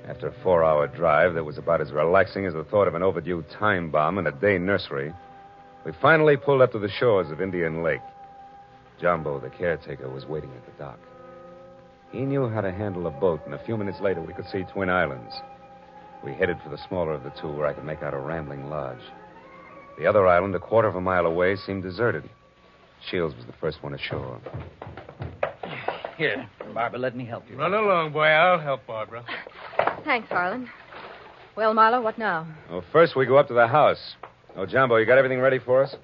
After 0.09 0.27
a 0.27 0.43
four 0.43 0.65
hour 0.65 0.89
drive 0.89 1.35
that 1.35 1.45
was 1.45 1.57
about 1.57 1.81
as 1.81 1.93
relaxing 1.93 2.47
as 2.47 2.53
the 2.55 2.65
thought 2.65 2.89
of 2.89 2.97
an 2.97 3.03
overdue 3.05 3.45
time 3.61 3.93
bomb 3.93 4.19
in 4.19 4.27
a 4.27 4.33
day 4.33 4.59
nursery, 4.59 5.13
we 5.87 5.93
finally 6.03 6.37
pulled 6.37 6.63
up 6.63 6.73
to 6.73 6.81
the 6.81 6.91
shores 6.91 7.31
of 7.31 7.41
Indian 7.41 7.85
Lake. 7.85 8.03
Jumbo, 9.01 9.39
the 9.39 9.51
caretaker, 9.51 10.09
was 10.11 10.27
waiting 10.27 10.51
at 10.51 10.67
the 10.67 10.83
dock. 10.83 10.99
He 12.15 12.21
knew 12.21 12.49
how 12.49 12.61
to 12.61 12.71
handle 12.71 13.09
a 13.09 13.11
boat, 13.11 13.41
and 13.45 13.55
a 13.55 13.65
few 13.65 13.77
minutes 13.77 13.99
later 14.01 14.21
we 14.21 14.33
could 14.33 14.47
see 14.47 14.63
Twin 14.73 14.89
Islands. 14.89 15.35
We 16.25 16.33
headed 16.33 16.59
for 16.63 16.69
the 16.69 16.79
smaller 16.87 17.13
of 17.13 17.25
the 17.25 17.33
two, 17.41 17.51
where 17.51 17.67
I 17.67 17.73
could 17.73 17.85
make 17.85 18.05
out 18.05 18.15
a 18.15 18.19
rambling 18.19 18.71
lodge. 18.71 19.01
The 19.99 20.07
other 20.07 20.25
island, 20.25 20.55
a 20.55 20.61
quarter 20.61 20.87
of 20.87 20.95
a 20.95 21.01
mile 21.01 21.27
away, 21.27 21.57
seemed 21.57 21.83
deserted. 21.83 22.23
Shields 23.11 23.35
was 23.35 23.47
the 23.47 23.53
first 23.61 23.83
one 23.83 23.95
ashore. 23.95 24.41
Here, 26.17 26.49
Barbara, 26.73 27.01
let 27.01 27.17
me 27.17 27.25
help 27.25 27.51
you. 27.51 27.57
Run 27.57 27.75
along, 27.75 28.13
boy. 28.13 28.27
I'll 28.27 28.61
help 28.61 28.87
Barbara. 28.87 29.25
Thanks, 30.05 30.29
Harlan. 30.29 30.71
Well, 31.57 31.75
Marlowe, 31.75 32.01
what 32.01 32.17
now? 32.17 32.47
Well, 32.71 32.85
first 32.93 33.17
we 33.17 33.27
go 33.27 33.39
up 33.39 33.49
to 33.49 33.55
the 33.55 33.67
house. 33.67 34.15
Oh, 34.57 34.67
Jumbo, 34.67 34.97
you 34.97 35.05
got 35.05 35.19
everything 35.19 35.41
ready 35.41 35.59
for 35.59 35.83
us? 35.83 35.97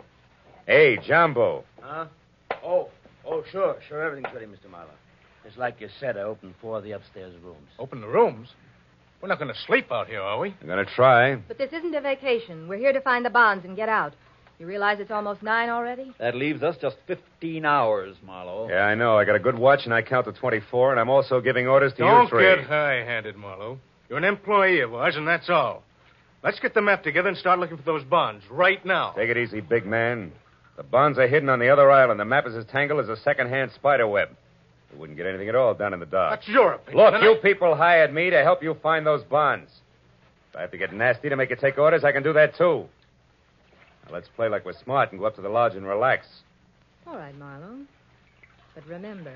Hey, 0.66 0.99
Jumbo. 1.07 1.62
Huh? 1.81 2.07
Oh, 2.64 2.88
oh, 3.25 3.44
sure, 3.53 3.77
sure. 3.88 4.03
Everything's 4.03 4.35
ready, 4.35 4.46
Mr. 4.46 4.68
Marlowe. 4.68 4.90
Just 5.44 5.57
like 5.59 5.81
you 5.81 5.88
said, 5.98 6.16
I 6.16 6.20
opened 6.22 6.55
four 6.61 6.79
of 6.79 6.85
the 6.85 6.92
upstairs 6.92 7.35
rooms. 7.42 7.68
Open 7.79 8.00
the 8.00 8.09
rooms. 8.09 8.48
We're 9.20 9.29
not 9.29 9.38
going 9.38 9.53
to 9.53 9.61
sleep 9.66 9.90
out 9.92 10.07
here, 10.07 10.20
are 10.20 10.38
we? 10.38 10.55
I'm 10.61 10.66
going 10.66 10.85
to 10.85 10.90
try. 10.94 11.37
But 11.37 11.59
this 11.59 11.72
isn't 11.72 11.94
a 11.94 12.00
vacation. 12.00 12.68
We're 12.68 12.79
here 12.79 12.92
to 12.92 13.00
find 13.00 13.24
the 13.24 13.31
bonds 13.31 13.64
and 13.64 13.76
get 13.76 13.88
out. 13.88 14.14
You 14.59 14.66
realize 14.66 14.98
it's 15.00 15.11
almost 15.11 15.42
nine 15.42 15.70
already? 15.70 16.12
That 16.18 16.35
leaves 16.35 16.62
us 16.62 16.76
just 16.81 16.96
15 17.07 17.64
hours, 17.64 18.16
Marlowe. 18.24 18.68
Yeah, 18.68 18.83
I 18.85 18.94
know. 18.94 19.16
I 19.16 19.24
got 19.24 19.35
a 19.35 19.40
good 19.40 19.59
watch, 19.59 19.81
and 19.85 19.94
I 19.94 20.03
count 20.03 20.26
to 20.26 20.33
24, 20.33 20.90
and 20.92 21.00
I'm 21.00 21.09
also 21.09 21.40
giving 21.40 21.66
orders 21.66 21.92
to 21.94 21.98
Don't 21.98 22.24
you 22.24 22.29
three. 22.29 22.42
get 22.57 22.66
high-handed, 22.66 23.37
Marlowe. 23.37 23.79
You're 24.11 24.18
an 24.18 24.24
employee 24.24 24.81
of 24.81 24.92
ours, 24.92 25.16
and 25.16 25.26
that's 25.26 25.48
all. 25.48 25.83
Let's 26.44 26.61
get 26.61 26.74
the 26.74 26.83
map 26.83 27.03
together 27.03 27.29
and 27.29 27.38
start 27.38 27.59
looking 27.59 27.79
for 27.79 27.83
those 27.83 28.05
bonds 28.05 28.44
right 28.50 28.85
now. 28.85 29.12
Take 29.16 29.31
it 29.31 29.37
easy, 29.38 29.61
big 29.61 29.87
man. 29.87 30.33
The 30.76 30.83
bonds 30.83 31.18
are 31.18 31.29
hidden 31.29 31.48
on 31.48 31.59
the 31.59 31.68
other 31.70 31.90
island. 31.90 32.20
The 32.20 32.24
map 32.24 32.46
is 32.46 32.55
as 32.55 32.64
tangled 32.66 33.00
as 33.00 33.09
a 33.09 33.16
second-hand 33.22 33.72
spider 33.74 34.07
web. 34.07 34.29
We 34.92 34.98
wouldn't 34.98 35.16
get 35.16 35.26
anything 35.26 35.48
at 35.48 35.55
all 35.55 35.74
done 35.74 35.92
in 35.94 36.00
the 36.00 36.07
dark. 36.07 36.38
That's 36.40 36.48
your 36.48 36.72
opinion. 36.74 37.05
Look, 37.12 37.22
you 37.22 37.33
I- 37.35 37.38
people 37.42 37.74
hired 37.76 38.12
me 38.12 38.31
to 38.31 38.42
help 38.42 38.62
you 38.62 38.74
find 38.83 39.07
those 39.07 39.22
bonds. 39.24 39.70
If 40.50 40.57
I 40.57 40.62
have 40.62 40.70
to 40.72 40.79
get 40.79 40.92
nasty 40.92 41.29
to 41.29 41.37
make 41.37 41.50
you 41.50 41.57
take 41.57 41.79
orders, 41.79 42.03
I 42.03 42.11
can 42.12 42.22
do 42.24 42.33
that 42.33 42.57
too. 42.57 42.87
Now, 44.07 44.12
let's 44.14 44.29
play 44.29 44.48
like 44.48 44.64
we're 44.64 44.72
smart 44.72 45.12
and 45.12 45.20
go 45.20 45.26
up 45.26 45.37
to 45.37 45.42
the 45.42 45.48
lodge 45.48 45.74
and 45.76 45.87
relax. 45.87 46.26
All 47.07 47.16
right, 47.16 47.37
Marlowe. 47.38 47.87
But 48.74 48.87
remember, 48.88 49.35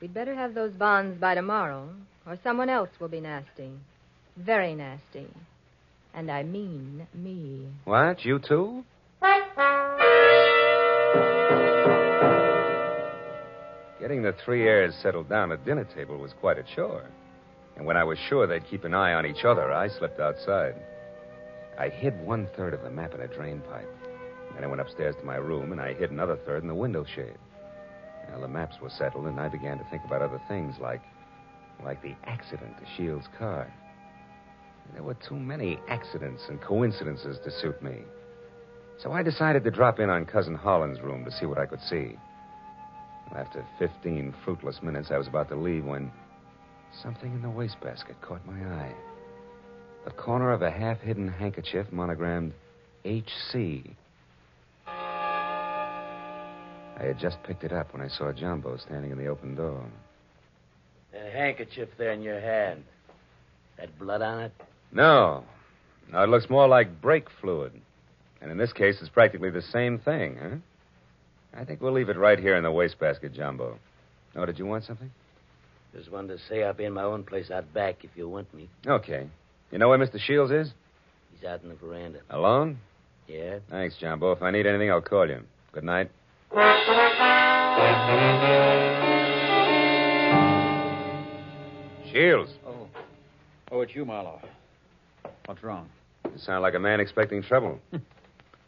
we'd 0.00 0.14
better 0.14 0.34
have 0.34 0.54
those 0.54 0.72
bonds 0.72 1.18
by 1.20 1.34
tomorrow, 1.34 1.88
or 2.26 2.38
someone 2.42 2.70
else 2.70 2.88
will 2.98 3.08
be 3.08 3.20
nasty. 3.20 3.70
Very 4.36 4.74
nasty. 4.74 5.26
And 6.14 6.30
I 6.30 6.42
mean 6.42 7.06
me. 7.14 7.66
What? 7.84 8.24
You 8.24 8.38
too? 8.38 8.84
Getting 14.00 14.22
the 14.22 14.34
three 14.44 14.66
heirs 14.68 14.94
settled 15.02 15.28
down 15.28 15.52
at 15.52 15.64
dinner 15.64 15.84
table 15.84 16.18
was 16.18 16.34
quite 16.34 16.58
a 16.58 16.62
chore. 16.74 17.06
And 17.76 17.86
when 17.86 17.96
I 17.96 18.04
was 18.04 18.18
sure 18.18 18.46
they'd 18.46 18.68
keep 18.68 18.84
an 18.84 18.94
eye 18.94 19.14
on 19.14 19.26
each 19.26 19.44
other, 19.44 19.72
I 19.72 19.88
slipped 19.88 20.20
outside. 20.20 20.74
I 21.78 21.88
hid 21.88 22.18
one 22.20 22.48
third 22.56 22.74
of 22.74 22.82
the 22.82 22.90
map 22.90 23.14
in 23.14 23.20
a 23.20 23.28
drain 23.28 23.62
pipe. 23.70 23.88
Then 24.54 24.64
I 24.64 24.66
went 24.66 24.80
upstairs 24.80 25.14
to 25.16 25.26
my 25.26 25.36
room 25.36 25.72
and 25.72 25.80
I 25.80 25.94
hid 25.94 26.10
another 26.10 26.36
third 26.36 26.62
in 26.62 26.68
the 26.68 26.74
window 26.74 27.04
shade. 27.04 27.38
Now 28.30 28.40
the 28.40 28.48
maps 28.48 28.80
were 28.80 28.90
settled, 28.90 29.26
and 29.26 29.38
I 29.38 29.48
began 29.48 29.78
to 29.78 29.84
think 29.90 30.02
about 30.04 30.22
other 30.22 30.40
things 30.48 30.74
like 30.80 31.02
like 31.84 32.02
the 32.02 32.14
accident 32.24 32.72
to 32.78 32.86
Shields' 32.96 33.28
car. 33.38 33.70
There 34.94 35.02
were 35.02 35.14
too 35.14 35.36
many 35.36 35.78
accidents 35.88 36.42
and 36.48 36.60
coincidences 36.60 37.38
to 37.44 37.50
suit 37.50 37.82
me. 37.82 38.02
So 38.98 39.12
I 39.12 39.22
decided 39.22 39.62
to 39.64 39.70
drop 39.70 40.00
in 40.00 40.08
on 40.08 40.24
Cousin 40.24 40.54
Harlan's 40.54 41.02
room 41.02 41.24
to 41.24 41.30
see 41.30 41.44
what 41.44 41.58
I 41.58 41.66
could 41.66 41.82
see. 41.82 42.16
After 43.34 43.64
15 43.78 44.34
fruitless 44.44 44.82
minutes, 44.82 45.10
I 45.10 45.18
was 45.18 45.26
about 45.26 45.48
to 45.48 45.56
leave 45.56 45.84
when 45.84 46.10
something 47.02 47.32
in 47.32 47.42
the 47.42 47.50
wastebasket 47.50 48.20
caught 48.20 48.46
my 48.46 48.58
eye. 48.76 48.94
The 50.04 50.12
corner 50.12 50.52
of 50.52 50.62
a 50.62 50.70
half 50.70 51.00
hidden 51.00 51.28
handkerchief 51.28 51.90
monogrammed 51.90 52.52
HC. 53.04 53.90
I 56.98 57.02
had 57.02 57.18
just 57.18 57.42
picked 57.42 57.64
it 57.64 57.72
up 57.72 57.92
when 57.92 58.00
I 58.00 58.08
saw 58.08 58.32
Jumbo 58.32 58.76
standing 58.78 59.10
in 59.10 59.18
the 59.18 59.26
open 59.26 59.54
door. 59.54 59.84
That 61.12 61.32
handkerchief 61.32 61.88
there 61.98 62.12
in 62.12 62.22
your 62.22 62.40
hand. 62.40 62.84
That 63.78 63.98
blood 63.98 64.22
on 64.22 64.44
it? 64.44 64.52
No. 64.92 65.44
No, 66.10 66.22
it 66.22 66.28
looks 66.28 66.48
more 66.48 66.68
like 66.68 67.02
brake 67.02 67.26
fluid. 67.40 67.72
And 68.40 68.50
in 68.50 68.58
this 68.58 68.72
case, 68.72 68.96
it's 69.00 69.10
practically 69.10 69.50
the 69.50 69.62
same 69.62 69.98
thing, 69.98 70.38
huh? 70.40 70.56
I 71.54 71.64
think 71.64 71.80
we'll 71.80 71.92
leave 71.92 72.08
it 72.08 72.16
right 72.16 72.38
here 72.38 72.56
in 72.56 72.62
the 72.62 72.70
wastebasket, 72.70 73.32
Jumbo. 73.32 73.78
Oh, 74.34 74.44
did 74.46 74.58
you 74.58 74.66
want 74.66 74.84
something? 74.84 75.10
Just 75.96 76.12
wanted 76.12 76.36
to 76.38 76.44
say 76.48 76.62
I'll 76.62 76.74
be 76.74 76.84
in 76.84 76.92
my 76.92 77.02
own 77.04 77.24
place 77.24 77.50
out 77.50 77.72
back 77.72 78.04
if 78.04 78.10
you 78.16 78.28
want 78.28 78.52
me. 78.52 78.68
Okay. 78.86 79.26
You 79.70 79.78
know 79.78 79.88
where 79.88 79.98
Mr. 79.98 80.18
Shields 80.20 80.52
is? 80.52 80.72
He's 81.34 81.44
out 81.48 81.62
in 81.62 81.70
the 81.70 81.74
veranda. 81.74 82.20
Alone? 82.30 82.78
Yeah? 83.26 83.58
Thanks, 83.70 83.96
Jumbo. 83.98 84.32
If 84.32 84.42
I 84.42 84.50
need 84.50 84.66
anything, 84.66 84.90
I'll 84.90 85.00
call 85.00 85.28
you. 85.28 85.42
Good 85.72 85.84
night. 85.84 86.10
Shields, 92.12 92.52
Oh. 92.66 92.86
Oh, 93.70 93.80
it's 93.80 93.94
you, 93.94 94.04
Marlowe. 94.04 94.40
What's 95.46 95.62
wrong? 95.62 95.88
you 96.24 96.38
sound 96.38 96.62
like 96.62 96.74
a 96.74 96.78
man 96.78 97.00
expecting 97.00 97.42
trouble. 97.42 97.80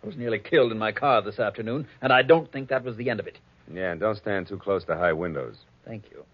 I 0.02 0.06
was 0.06 0.16
nearly 0.16 0.38
killed 0.38 0.72
in 0.72 0.78
my 0.78 0.92
car 0.92 1.22
this 1.22 1.38
afternoon, 1.38 1.86
and 2.00 2.12
I 2.12 2.22
don't 2.22 2.50
think 2.52 2.68
that 2.68 2.84
was 2.84 2.96
the 2.96 3.10
end 3.10 3.20
of 3.20 3.26
it. 3.26 3.38
Yeah, 3.72 3.90
and 3.92 4.00
don't 4.00 4.16
stand 4.16 4.46
too 4.46 4.58
close 4.58 4.84
to 4.84 4.96
high 4.96 5.12
windows. 5.12 5.56
Thank 5.84 6.04
you. 6.10 6.24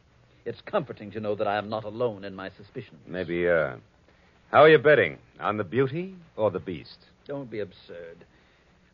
It's 0.44 0.60
comforting 0.66 1.10
to 1.12 1.20
know 1.20 1.34
that 1.34 1.46
I 1.46 1.56
am 1.56 1.68
not 1.68 1.84
alone 1.84 2.24
in 2.24 2.34
my 2.34 2.50
suspicions. 2.56 3.00
Maybe, 3.06 3.48
uh. 3.48 3.76
How 4.50 4.62
are 4.62 4.68
you 4.68 4.78
betting? 4.78 5.18
On 5.40 5.56
the 5.56 5.64
beauty 5.64 6.14
or 6.36 6.50
the 6.50 6.60
beast? 6.60 6.98
Don't 7.26 7.50
be 7.50 7.60
absurd. 7.60 8.24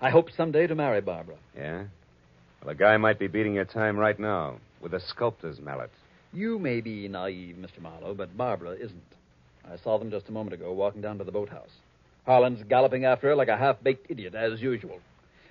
I 0.01 0.11
hope 0.11 0.31
someday 0.35 0.67
to 0.67 0.75
marry 0.75 1.01
Barbara. 1.01 1.37
Yeah? 1.57 1.85
Well, 2.63 2.71
a 2.71 2.75
guy 2.75 2.97
might 2.97 3.19
be 3.19 3.27
beating 3.27 3.55
your 3.55 3.65
time 3.65 3.99
right 3.99 4.19
now 4.19 4.59
with 4.81 4.95
a 4.95 5.01
sculptor's 5.01 5.61
mallet. 5.61 5.91
You 6.33 6.59
may 6.59 6.81
be 6.81 7.09
naive, 7.09 7.57
Mr. 7.57 7.83
Marlowe, 7.83 8.15
but 8.15 8.37
Barbara 8.37 8.73
isn't. 8.73 9.03
I 9.71 9.77
saw 9.83 9.99
them 9.99 10.11
just 10.11 10.29
a 10.29 10.33
moment 10.33 10.55
ago 10.55 10.73
walking 10.73 11.03
down 11.03 11.19
to 11.19 11.25
the 11.25 11.33
boathouse. 11.33 11.71
Harlan's 12.27 12.63
galloping 12.69 13.05
after 13.05 13.29
her 13.29 13.35
like 13.37 13.49
a 13.49 13.57
half 13.57 13.83
baked 13.83 14.11
idiot, 14.11 14.35
as 14.35 14.61
usual. 14.61 15.01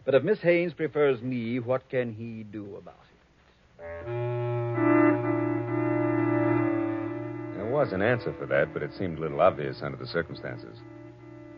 But 0.05 0.15
if 0.15 0.23
Miss 0.23 0.39
Haynes 0.41 0.73
prefers 0.73 1.21
me, 1.21 1.59
what 1.59 1.87
can 1.89 2.13
he 2.13 2.43
do 2.43 2.75
about 2.77 2.95
it? 2.95 3.09
There 7.55 7.69
was 7.69 7.91
an 7.91 8.01
answer 8.01 8.33
for 8.39 8.45
that, 8.47 8.73
but 8.73 8.83
it 8.83 8.91
seemed 8.97 9.17
a 9.17 9.21
little 9.21 9.41
obvious 9.41 9.81
under 9.81 9.97
the 9.97 10.07
circumstances. 10.07 10.77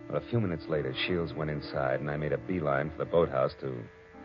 Well, 0.10 0.22
a 0.22 0.30
few 0.30 0.40
minutes 0.42 0.66
later, 0.68 0.94
Shields 1.08 1.34
went 1.34 1.52
inside, 1.52 2.00
and 2.00 2.10
I 2.10 2.18
made 2.18 2.34
a 2.34 2.38
beeline 2.38 2.90
for 2.92 2.98
the 2.98 3.06
boathouse 3.06 3.54
to 3.62 3.74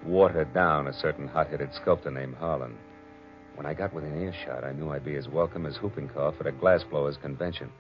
water 0.04 0.44
down 0.44 0.88
a 0.88 0.92
certain 0.92 1.28
hot 1.28 1.48
headed 1.48 1.72
sculptor 1.74 2.10
named 2.10 2.34
Harlan. 2.36 2.76
When 3.54 3.66
I 3.66 3.74
got 3.74 3.92
within 3.92 4.20
earshot, 4.20 4.64
I 4.64 4.72
knew 4.72 4.90
I'd 4.90 5.04
be 5.04 5.16
as 5.16 5.28
welcome 5.28 5.64
as 5.64 5.76
whooping 5.80 6.08
cough 6.08 6.34
at 6.40 6.46
a 6.46 6.52
glassblowers 6.52 7.20
convention. 7.20 7.70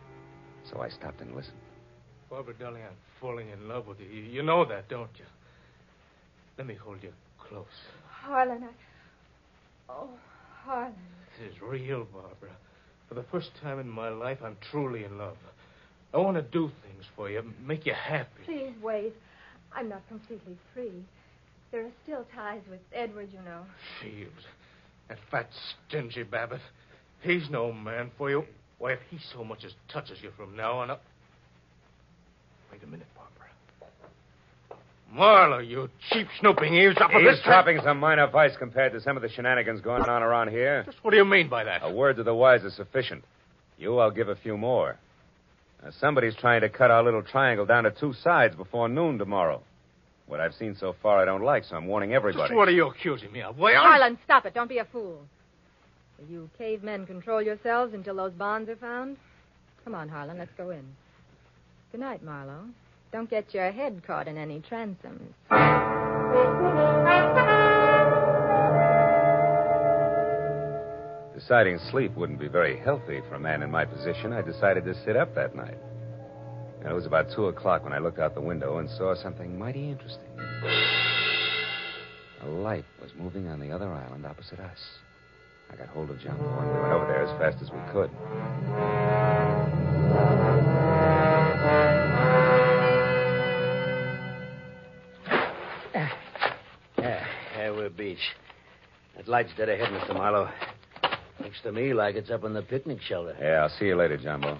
So 0.70 0.80
I 0.80 0.88
stopped 0.88 1.20
and 1.20 1.34
listened. 1.34 1.58
Barbara, 2.30 2.54
darling, 2.58 2.82
I'm 2.82 2.96
falling 3.20 3.50
in 3.50 3.68
love 3.68 3.86
with 3.86 4.00
you. 4.00 4.06
You, 4.06 4.42
know 4.42 4.64
that, 4.64 4.88
don't 4.88 5.10
you? 5.16 5.24
Let 6.58 6.66
me 6.66 6.74
hold 6.74 7.02
you 7.02 7.12
close. 7.38 7.64
Harlan, 8.08 8.64
I. 8.64 9.92
Oh, 9.92 10.08
Harlan. 10.64 10.94
This 11.38 11.52
is 11.52 11.62
real, 11.62 12.06
Barbara. 12.12 12.56
For 13.08 13.14
the 13.14 13.24
first 13.30 13.50
time 13.62 13.78
in 13.78 13.88
my 13.88 14.08
life, 14.08 14.38
I'm 14.44 14.56
truly 14.70 15.04
in 15.04 15.18
love. 15.18 15.36
I 16.12 16.18
want 16.18 16.36
to 16.36 16.42
do 16.42 16.70
things 16.82 17.04
for 17.14 17.30
you, 17.30 17.42
make 17.64 17.86
you 17.86 17.92
happy. 17.94 18.42
Please 18.44 18.72
wait. 18.82 19.12
I'm 19.74 19.88
not 19.88 20.06
completely 20.08 20.56
free. 20.74 21.04
There 21.70 21.84
are 21.84 21.92
still 22.02 22.24
ties 22.34 22.62
with 22.70 22.80
Edward, 22.92 23.28
you 23.32 23.40
know. 23.42 23.62
Shields. 24.00 24.46
That 25.08 25.18
fat, 25.30 25.48
stingy 25.88 26.22
Babbitt. 26.22 26.60
He's 27.20 27.48
no 27.50 27.72
man 27.72 28.10
for 28.16 28.30
you. 28.30 28.44
Why, 28.78 28.92
if 28.92 28.98
he 29.10 29.18
so 29.32 29.44
much 29.44 29.64
as 29.64 29.72
touches 29.88 30.18
you 30.22 30.30
from 30.36 30.56
now 30.56 30.78
on 30.78 30.90
up. 30.90 31.02
Wait 32.76 32.86
a 32.86 32.90
minute, 32.90 33.06
Barbara. 33.14 34.82
Marlowe, 35.10 35.58
you 35.60 35.88
cheap 36.10 36.26
snooping 36.40 36.74
eavesdropper. 36.74 37.20
He's 37.20 37.28
this 37.36 37.40
time- 37.40 37.52
dropping 37.64 37.80
some 37.80 37.98
minor 37.98 38.26
vice 38.26 38.54
compared 38.58 38.92
to 38.92 39.00
some 39.00 39.16
of 39.16 39.22
the 39.22 39.30
shenanigans 39.30 39.80
going 39.80 40.02
on 40.02 40.22
around 40.22 40.48
here. 40.48 40.82
Just 40.84 41.02
what 41.02 41.12
do 41.12 41.16
you 41.16 41.24
mean 41.24 41.48
by 41.48 41.64
that? 41.64 41.80
A 41.82 41.90
word 41.90 42.16
to 42.16 42.22
the 42.22 42.34
wise 42.34 42.64
is 42.64 42.74
sufficient. 42.74 43.24
You, 43.78 43.98
I'll 43.98 44.10
give 44.10 44.28
a 44.28 44.36
few 44.36 44.58
more. 44.58 44.96
Now, 45.82 45.90
somebody's 46.00 46.36
trying 46.36 46.60
to 46.62 46.68
cut 46.68 46.90
our 46.90 47.02
little 47.02 47.22
triangle 47.22 47.64
down 47.64 47.84
to 47.84 47.90
two 47.92 48.12
sides 48.12 48.54
before 48.54 48.90
noon 48.90 49.16
tomorrow. 49.16 49.62
What 50.26 50.40
I've 50.40 50.54
seen 50.54 50.76
so 50.78 50.94
far 51.02 51.18
I 51.18 51.24
don't 51.24 51.42
like, 51.42 51.64
so 51.64 51.76
I'm 51.76 51.86
warning 51.86 52.12
everybody. 52.12 52.48
Just 52.48 52.54
what 52.56 52.68
are 52.68 52.72
you 52.72 52.88
accusing 52.88 53.32
me 53.32 53.40
of? 53.40 53.56
Why, 53.56 53.72
Harlan, 53.74 54.18
stop 54.24 54.44
it. 54.44 54.52
Don't 54.52 54.68
be 54.68 54.78
a 54.78 54.84
fool. 54.84 55.20
Will 56.18 56.28
you 56.28 56.50
cavemen 56.58 57.06
control 57.06 57.40
yourselves 57.40 57.94
until 57.94 58.16
those 58.16 58.32
bonds 58.32 58.68
are 58.68 58.76
found? 58.76 59.16
Come 59.84 59.94
on, 59.94 60.10
Harlan, 60.10 60.36
let's 60.36 60.52
go 60.58 60.70
in. 60.70 60.84
Good 61.92 62.00
night, 62.00 62.22
Marlowe. 62.22 62.68
Don't 63.12 63.30
get 63.30 63.54
your 63.54 63.70
head 63.70 64.02
caught 64.06 64.28
in 64.28 64.36
any 64.36 64.60
transoms. 64.60 65.32
Deciding 71.34 71.78
sleep 71.90 72.14
wouldn't 72.16 72.40
be 72.40 72.48
very 72.48 72.78
healthy 72.80 73.20
for 73.28 73.36
a 73.36 73.40
man 73.40 73.62
in 73.62 73.70
my 73.70 73.84
position, 73.84 74.32
I 74.32 74.42
decided 74.42 74.84
to 74.84 74.94
sit 75.04 75.16
up 75.16 75.34
that 75.36 75.54
night. 75.54 75.78
And 76.80 76.88
it 76.90 76.94
was 76.94 77.06
about 77.06 77.26
2 77.34 77.46
o'clock 77.46 77.84
when 77.84 77.92
I 77.92 77.98
looked 77.98 78.18
out 78.18 78.34
the 78.34 78.40
window 78.40 78.78
and 78.78 78.90
saw 78.90 79.14
something 79.14 79.58
mighty 79.58 79.90
interesting. 79.90 80.26
A 82.42 82.46
light 82.46 82.84
was 83.00 83.12
moving 83.16 83.48
on 83.48 83.60
the 83.60 83.70
other 83.70 83.88
island 83.92 84.26
opposite 84.26 84.58
us. 84.60 84.78
I 85.70 85.76
got 85.76 85.88
hold 85.88 86.10
of 86.10 86.20
Jumbo 86.20 86.44
and 86.58 86.68
we 86.68 86.80
went 86.80 86.92
over 86.92 87.06
there 87.06 87.24
as 87.24 87.38
fast 87.38 87.62
as 87.62 87.70
we 87.70 87.78
could. 87.92 88.10
Yeah, 96.98 97.24
yeah, 97.56 97.70
we're 97.70 97.90
beach. 97.90 98.18
That 99.16 99.28
light's 99.28 99.50
dead 99.56 99.68
ahead, 99.68 99.88
Mr. 99.88 100.14
Marlowe. 100.14 100.50
Looks 101.40 101.60
to 101.62 101.72
me 101.72 101.94
like 101.94 102.14
it's 102.16 102.30
up 102.30 102.44
in 102.44 102.52
the 102.52 102.62
picnic 102.62 103.00
shelter. 103.00 103.36
Yeah, 103.40 103.62
I'll 103.62 103.78
see 103.78 103.86
you 103.86 103.96
later, 103.96 104.16
Jumbo. 104.16 104.58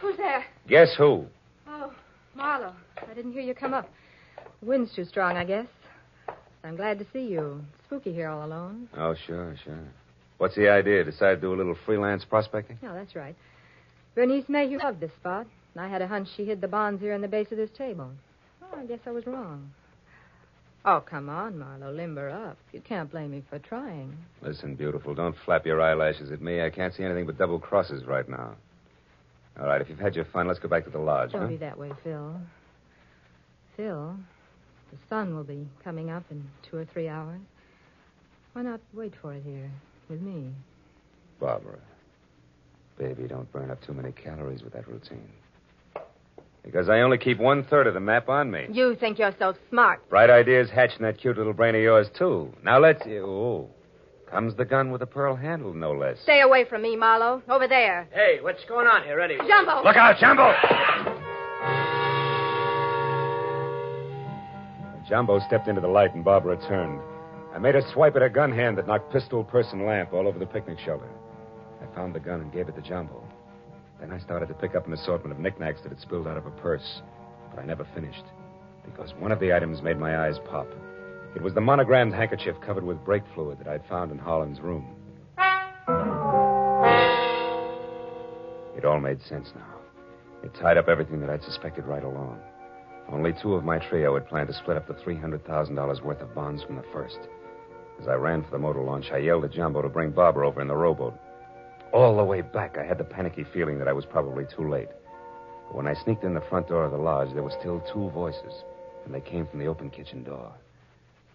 Who's 0.00 0.16
there? 0.16 0.44
Guess 0.68 0.94
who? 0.96 1.26
Oh, 1.66 1.92
Marlowe. 2.34 2.74
I 3.10 3.14
didn't 3.14 3.32
hear 3.32 3.42
you 3.42 3.54
come 3.54 3.74
up. 3.74 3.88
The 4.60 4.66
wind's 4.66 4.94
too 4.94 5.04
strong, 5.04 5.36
I 5.36 5.44
guess. 5.44 5.66
I'm 6.64 6.76
glad 6.76 6.98
to 6.98 7.06
see 7.12 7.26
you. 7.26 7.64
Spooky 7.86 8.12
here 8.12 8.28
all 8.28 8.46
alone. 8.46 8.88
Oh, 8.96 9.14
sure, 9.26 9.56
sure. 9.64 9.80
What's 10.38 10.54
the 10.54 10.68
idea? 10.68 11.04
Decide 11.04 11.36
to 11.36 11.40
do 11.40 11.52
a 11.52 11.56
little 11.56 11.76
freelance 11.84 12.24
prospecting? 12.24 12.78
Yeah, 12.82 12.94
that's 12.94 13.14
right. 13.16 13.34
Bernice 14.14 14.48
Mayhew 14.48 14.78
loved 14.78 15.00
this 15.00 15.12
spot. 15.20 15.46
and 15.74 15.84
I 15.84 15.88
had 15.88 16.00
a 16.00 16.06
hunch 16.06 16.28
she 16.36 16.44
hid 16.44 16.60
the 16.60 16.68
bonds 16.68 17.00
here 17.02 17.12
in 17.12 17.20
the 17.20 17.28
base 17.28 17.50
of 17.50 17.58
this 17.58 17.70
table. 17.76 18.10
Oh, 18.62 18.78
I 18.78 18.86
guess 18.86 19.00
I 19.06 19.10
was 19.10 19.26
wrong. 19.26 19.70
Oh, 20.84 21.02
come 21.04 21.28
on, 21.28 21.58
Marlowe. 21.58 21.92
Limber 21.92 22.30
up. 22.30 22.56
You 22.72 22.80
can't 22.80 23.10
blame 23.10 23.32
me 23.32 23.42
for 23.50 23.58
trying. 23.58 24.16
Listen, 24.40 24.76
beautiful, 24.76 25.12
don't 25.14 25.34
flap 25.44 25.66
your 25.66 25.80
eyelashes 25.80 26.30
at 26.30 26.40
me. 26.40 26.62
I 26.62 26.70
can't 26.70 26.94
see 26.94 27.02
anything 27.02 27.26
but 27.26 27.36
double 27.36 27.58
crosses 27.58 28.04
right 28.06 28.28
now. 28.28 28.54
All 29.60 29.66
right, 29.66 29.80
if 29.80 29.88
you've 29.88 29.98
had 29.98 30.14
your 30.14 30.24
fun, 30.26 30.46
let's 30.46 30.60
go 30.60 30.68
back 30.68 30.84
to 30.84 30.90
the 30.90 30.98
lodge, 30.98 31.32
Don't 31.32 31.42
huh? 31.42 31.48
be 31.48 31.56
that 31.56 31.76
way, 31.76 31.90
Phil. 32.04 32.36
Phil, 33.76 34.16
the 34.92 34.98
sun 35.08 35.34
will 35.34 35.44
be 35.44 35.66
coming 35.82 36.10
up 36.10 36.22
in 36.30 36.48
two 36.70 36.76
or 36.76 36.84
three 36.84 37.08
hours. 37.08 37.40
Why 38.52 38.62
not 38.62 38.80
wait 38.94 39.14
for 39.20 39.34
it 39.34 39.42
here 39.44 39.70
with 40.08 40.20
me? 40.20 40.50
Barbara. 41.40 41.78
Baby, 42.98 43.28
don't 43.28 43.50
burn 43.52 43.70
up 43.70 43.80
too 43.82 43.92
many 43.92 44.12
calories 44.12 44.62
with 44.62 44.72
that 44.72 44.88
routine. 44.88 45.28
Because 46.64 46.88
I 46.88 47.00
only 47.00 47.16
keep 47.18 47.38
one 47.38 47.64
third 47.64 47.86
of 47.86 47.94
the 47.94 48.00
map 48.00 48.28
on 48.28 48.50
me. 48.50 48.66
You 48.70 48.96
think 48.98 49.18
you're 49.18 49.34
so 49.38 49.54
smart. 49.70 50.06
Bright 50.10 50.30
ideas 50.30 50.68
hatch 50.70 50.90
in 50.98 51.02
that 51.04 51.18
cute 51.18 51.38
little 51.38 51.52
brain 51.52 51.74
of 51.74 51.80
yours, 51.80 52.08
too. 52.18 52.52
Now 52.62 52.78
let's. 52.78 53.02
Oh. 53.06 53.68
Comes 54.30 54.54
the 54.56 54.64
gun 54.66 54.90
with 54.90 55.00
a 55.00 55.06
pearl 55.06 55.34
handle, 55.34 55.72
no 55.72 55.92
less. 55.92 56.18
Stay 56.22 56.42
away 56.42 56.66
from 56.66 56.82
me, 56.82 56.96
Marlowe. 56.96 57.40
Over 57.48 57.66
there. 57.66 58.06
Hey, 58.12 58.40
what's 58.42 58.62
going 58.66 58.86
on 58.86 59.02
here, 59.04 59.18
Eddie? 59.20 59.38
Jumbo! 59.48 59.82
Look 59.82 59.96
out, 59.96 60.18
Jumbo! 60.18 60.52
Jumbo 65.08 65.40
stepped 65.46 65.68
into 65.68 65.80
the 65.80 65.88
light 65.88 66.14
and 66.14 66.22
Barbara 66.22 66.58
turned. 66.68 67.00
I 67.58 67.60
made 67.60 67.74
a 67.74 67.82
swipe 67.92 68.14
at 68.14 68.22
a 68.22 68.30
gun 68.30 68.52
hand 68.52 68.78
that 68.78 68.86
knocked 68.86 69.12
pistol, 69.12 69.42
purse, 69.42 69.66
and 69.72 69.84
lamp 69.84 70.12
all 70.12 70.28
over 70.28 70.38
the 70.38 70.46
picnic 70.46 70.78
shelter. 70.78 71.08
I 71.82 71.92
found 71.92 72.14
the 72.14 72.20
gun 72.20 72.40
and 72.40 72.52
gave 72.52 72.68
it 72.68 72.76
to 72.76 72.80
Jumbo. 72.80 73.26
Then 73.98 74.12
I 74.12 74.20
started 74.20 74.46
to 74.46 74.54
pick 74.54 74.76
up 74.76 74.86
an 74.86 74.92
assortment 74.92 75.32
of 75.32 75.40
knickknacks 75.40 75.80
that 75.82 75.88
had 75.88 76.00
spilled 76.00 76.28
out 76.28 76.36
of 76.36 76.46
a 76.46 76.52
purse. 76.52 77.02
But 77.50 77.58
I 77.58 77.66
never 77.66 77.84
finished. 77.96 78.22
Because 78.84 79.12
one 79.18 79.32
of 79.32 79.40
the 79.40 79.52
items 79.52 79.82
made 79.82 79.98
my 79.98 80.24
eyes 80.24 80.36
pop. 80.48 80.68
It 81.34 81.42
was 81.42 81.52
the 81.52 81.60
monogrammed 81.60 82.14
handkerchief 82.14 82.54
covered 82.64 82.84
with 82.84 83.04
brake 83.04 83.24
fluid 83.34 83.58
that 83.58 83.66
I'd 83.66 83.84
found 83.88 84.12
in 84.12 84.18
Harlan's 84.18 84.60
room. 84.60 84.94
It 88.76 88.84
all 88.84 89.00
made 89.00 89.20
sense 89.22 89.50
now. 89.56 89.80
It 90.44 90.54
tied 90.54 90.76
up 90.76 90.86
everything 90.86 91.18
that 91.22 91.28
I'd 91.28 91.42
suspected 91.42 91.86
right 91.86 92.04
along. 92.04 92.38
Only 93.10 93.32
two 93.32 93.54
of 93.54 93.64
my 93.64 93.80
trio 93.80 94.14
had 94.14 94.28
planned 94.28 94.46
to 94.46 94.54
split 94.54 94.76
up 94.76 94.86
the 94.86 94.94
$300,000 94.94 96.04
worth 96.04 96.20
of 96.20 96.32
bonds 96.36 96.62
from 96.62 96.76
the 96.76 96.84
first. 96.92 97.18
As 98.00 98.06
I 98.06 98.14
ran 98.14 98.44
for 98.44 98.50
the 98.50 98.58
motor 98.58 98.80
launch, 98.82 99.10
I 99.12 99.18
yelled 99.18 99.44
at 99.44 99.52
Jumbo 99.52 99.82
to 99.82 99.88
bring 99.88 100.10
Barbara 100.10 100.46
over 100.46 100.60
in 100.60 100.68
the 100.68 100.76
rowboat. 100.76 101.14
All 101.92 102.16
the 102.16 102.24
way 102.24 102.42
back, 102.42 102.76
I 102.78 102.84
had 102.84 102.98
the 102.98 103.04
panicky 103.04 103.44
feeling 103.52 103.78
that 103.78 103.88
I 103.88 103.92
was 103.92 104.04
probably 104.04 104.44
too 104.54 104.68
late. 104.68 104.88
But 105.66 105.76
when 105.76 105.86
I 105.86 105.94
sneaked 105.94 106.24
in 106.24 106.34
the 106.34 106.42
front 106.42 106.68
door 106.68 106.84
of 106.84 106.92
the 106.92 106.98
lodge, 106.98 107.32
there 107.34 107.42
were 107.42 107.54
still 107.58 107.82
two 107.92 108.10
voices, 108.10 108.52
and 109.04 109.14
they 109.14 109.20
came 109.20 109.46
from 109.46 109.58
the 109.58 109.66
open 109.66 109.90
kitchen 109.90 110.22
door. 110.22 110.52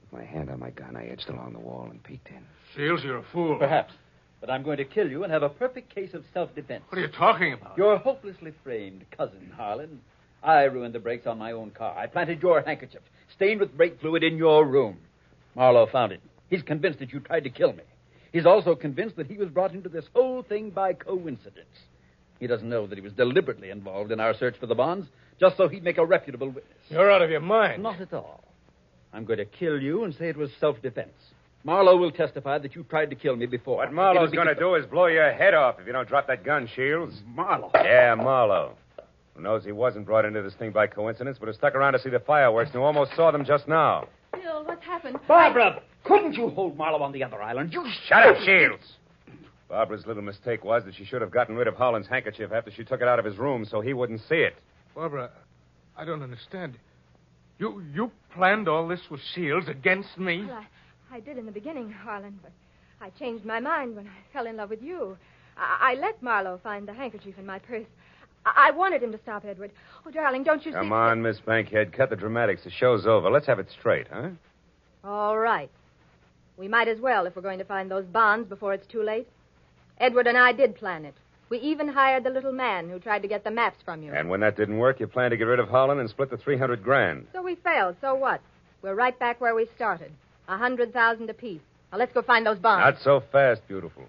With 0.01 0.21
my 0.21 0.25
hand 0.25 0.49
on 0.49 0.59
my 0.59 0.69
gun, 0.69 0.95
I 0.95 1.05
edged 1.07 1.29
along 1.29 1.53
the 1.53 1.59
wall 1.59 1.87
and 1.89 2.01
peeked 2.03 2.29
in. 2.29 2.43
Shields, 2.75 3.03
you're 3.03 3.17
a 3.17 3.25
fool. 3.31 3.57
Perhaps. 3.57 3.93
But 4.39 4.49
I'm 4.49 4.63
going 4.63 4.77
to 4.77 4.85
kill 4.85 5.09
you 5.09 5.23
and 5.23 5.31
have 5.31 5.43
a 5.43 5.49
perfect 5.49 5.93
case 5.93 6.13
of 6.13 6.23
self 6.33 6.53
defense. 6.53 6.83
What 6.89 6.97
are 6.97 7.01
you 7.01 7.11
talking 7.11 7.53
about? 7.53 7.77
You're 7.77 7.97
hopelessly 7.97 8.53
framed 8.63 9.05
cousin, 9.15 9.51
Harlan. 9.55 10.01
I 10.43 10.63
ruined 10.63 10.93
the 10.93 10.99
brakes 10.99 11.25
on 11.25 11.37
my 11.37 11.53
own 11.53 11.71
car. 11.71 11.97
I 11.97 12.07
planted 12.07 12.41
your 12.41 12.61
handkerchief, 12.61 13.01
stained 13.33 13.61
with 13.61 13.75
brake 13.75 13.99
fluid, 14.01 14.23
in 14.23 14.37
your 14.37 14.65
room. 14.65 14.97
Marlowe 15.55 15.87
found 15.87 16.11
it. 16.11 16.21
He's 16.53 16.61
convinced 16.61 16.99
that 16.99 17.11
you 17.11 17.19
tried 17.19 17.45
to 17.45 17.49
kill 17.49 17.73
me. 17.73 17.81
He's 18.31 18.45
also 18.45 18.75
convinced 18.75 19.15
that 19.15 19.25
he 19.25 19.39
was 19.39 19.49
brought 19.49 19.73
into 19.73 19.89
this 19.89 20.05
whole 20.13 20.43
thing 20.43 20.69
by 20.69 20.93
coincidence. 20.93 21.65
He 22.39 22.45
doesn't 22.45 22.69
know 22.69 22.85
that 22.85 22.95
he 22.95 23.01
was 23.01 23.11
deliberately 23.13 23.71
involved 23.71 24.11
in 24.11 24.19
our 24.19 24.35
search 24.35 24.55
for 24.59 24.67
the 24.67 24.75
bonds, 24.75 25.07
just 25.39 25.57
so 25.57 25.67
he'd 25.67 25.83
make 25.83 25.97
a 25.97 26.05
reputable 26.05 26.49
witness. 26.49 26.77
You're 26.89 27.09
out 27.09 27.23
of 27.23 27.31
your 27.31 27.39
mind. 27.39 27.81
Not 27.81 27.99
at 27.99 28.13
all. 28.13 28.43
I'm 29.13 29.25
going 29.25 29.39
to 29.39 29.45
kill 29.45 29.81
you 29.81 30.03
and 30.03 30.13
say 30.13 30.29
it 30.29 30.37
was 30.37 30.51
self 30.59 30.79
defense. 30.83 31.15
Marlowe 31.63 31.97
will 31.97 32.11
testify 32.11 32.59
that 32.59 32.75
you 32.75 32.83
tried 32.83 33.09
to 33.09 33.15
kill 33.15 33.35
me 33.35 33.47
before. 33.47 33.77
What 33.77 33.91
Marlowe's 33.91 34.25
It'll 34.25 34.31
be 34.33 34.37
going 34.37 34.55
to 34.55 34.61
do 34.61 34.75
is 34.75 34.85
blow 34.85 35.07
your 35.07 35.31
head 35.33 35.55
off 35.55 35.79
if 35.79 35.87
you 35.87 35.93
don't 35.93 36.07
drop 36.07 36.27
that 36.27 36.43
gun, 36.43 36.69
Shields. 36.75 37.15
Marlowe. 37.33 37.71
Yeah, 37.73 38.13
Marlowe. 38.13 38.73
Who 39.33 39.41
knows 39.41 39.65
he 39.65 39.71
wasn't 39.71 40.05
brought 40.05 40.25
into 40.25 40.43
this 40.43 40.53
thing 40.53 40.71
by 40.71 40.85
coincidence, 40.85 41.37
but 41.39 41.47
has 41.47 41.55
stuck 41.55 41.73
around 41.73 41.93
to 41.93 41.99
see 41.99 42.11
the 42.11 42.19
fireworks 42.19 42.69
and 42.69 42.75
who 42.75 42.83
almost 42.83 43.15
saw 43.15 43.31
them 43.31 43.43
just 43.43 43.67
now. 43.67 44.07
Bill, 44.33 44.63
what's 44.65 44.83
happened? 44.85 45.17
Barbara, 45.27 45.81
couldn't 46.03 46.33
you 46.33 46.49
hold 46.49 46.77
Marlowe 46.77 47.01
on 47.01 47.11
the 47.11 47.23
other 47.23 47.41
island? 47.41 47.73
You 47.73 47.85
Shut 48.07 48.23
up, 48.27 48.37
Shields! 48.43 48.83
Barbara's 49.69 50.05
little 50.05 50.21
mistake 50.21 50.63
was 50.63 50.83
that 50.85 50.95
she 50.95 51.05
should 51.05 51.21
have 51.21 51.31
gotten 51.31 51.55
rid 51.55 51.67
of 51.67 51.75
Harlan's 51.75 52.07
handkerchief 52.07 52.51
after 52.51 52.69
she 52.71 52.83
took 52.83 53.01
it 53.01 53.07
out 53.07 53.17
of 53.17 53.25
his 53.25 53.37
room 53.37 53.65
so 53.65 53.81
he 53.81 53.93
wouldn't 53.93 54.21
see 54.29 54.35
it. 54.35 54.55
Barbara, 54.93 55.31
I 55.97 56.05
don't 56.05 56.21
understand. 56.21 56.77
You 57.57 57.81
you 57.93 58.11
planned 58.35 58.67
all 58.67 58.87
this 58.87 58.99
with 59.09 59.21
Shields 59.33 59.67
against 59.67 60.17
me? 60.17 60.45
Well, 60.45 60.63
I, 61.11 61.17
I 61.17 61.19
did 61.21 61.37
in 61.37 61.45
the 61.45 61.51
beginning, 61.51 61.91
Harlan, 61.91 62.39
but 62.43 62.51
I 63.01 63.09
changed 63.11 63.45
my 63.45 63.59
mind 63.59 63.95
when 63.95 64.07
I 64.07 64.33
fell 64.33 64.47
in 64.47 64.57
love 64.57 64.69
with 64.69 64.81
you. 64.81 65.17
I, 65.57 65.93
I 65.93 65.95
let 65.95 66.21
Marlowe 66.21 66.59
find 66.61 66.87
the 66.87 66.93
handkerchief 66.93 67.35
in 67.37 67.45
my 67.45 67.59
purse. 67.59 67.85
I, 68.45 68.67
I 68.67 68.71
wanted 68.71 69.01
him 69.01 69.11
to 69.11 69.19
stop 69.19 69.45
Edward. 69.45 69.71
Oh, 70.05 70.11
darling, 70.11 70.43
don't 70.43 70.65
you 70.65 70.71
see? 70.71 70.77
Come 70.77 70.91
on, 70.91 71.21
Miss 71.21 71.39
Bankhead. 71.39 71.93
Cut 71.93 72.09
the 72.09 72.15
dramatics. 72.15 72.63
The 72.63 72.71
show's 72.71 73.05
over. 73.05 73.31
Let's 73.31 73.47
have 73.47 73.59
it 73.59 73.67
straight, 73.79 74.07
huh? 74.11 74.29
All 75.03 75.37
right. 75.37 75.71
We 76.57 76.67
might 76.67 76.87
as 76.87 76.99
well 76.99 77.25
if 77.25 77.35
we're 77.35 77.41
going 77.41 77.59
to 77.59 77.65
find 77.65 77.89
those 77.89 78.05
bonds 78.05 78.47
before 78.47 78.73
it's 78.73 78.87
too 78.87 79.01
late. 79.03 79.27
Edward 79.97 80.27
and 80.27 80.37
I 80.37 80.53
did 80.53 80.75
plan 80.75 81.05
it. 81.05 81.15
We 81.49 81.59
even 81.59 81.87
hired 81.87 82.23
the 82.23 82.29
little 82.29 82.51
man 82.51 82.89
who 82.89 82.99
tried 82.99 83.21
to 83.21 83.27
get 83.27 83.43
the 83.43 83.51
maps 83.51 83.77
from 83.83 84.01
you. 84.01 84.13
And 84.13 84.29
when 84.29 84.39
that 84.39 84.57
didn't 84.57 84.77
work, 84.77 84.99
you 84.99 85.07
planned 85.07 85.31
to 85.31 85.37
get 85.37 85.43
rid 85.43 85.59
of 85.59 85.69
Harlan 85.69 85.99
and 85.99 86.09
split 86.09 86.29
the 86.29 86.37
300 86.37 86.83
grand. 86.83 87.27
So 87.33 87.41
we 87.43 87.55
failed. 87.55 87.95
So 88.01 88.15
what? 88.15 88.41
We're 88.81 88.95
right 88.95 89.17
back 89.17 89.39
where 89.39 89.55
we 89.55 89.67
started. 89.75 90.11
A 90.47 90.57
hundred 90.57 90.93
thousand 90.93 91.29
apiece. 91.29 91.61
Now 91.91 91.99
let's 91.99 92.13
go 92.13 92.21
find 92.21 92.45
those 92.45 92.57
bonds. 92.57 92.83
Not 92.83 93.03
so 93.03 93.23
fast, 93.31 93.61
beautiful. 93.67 94.03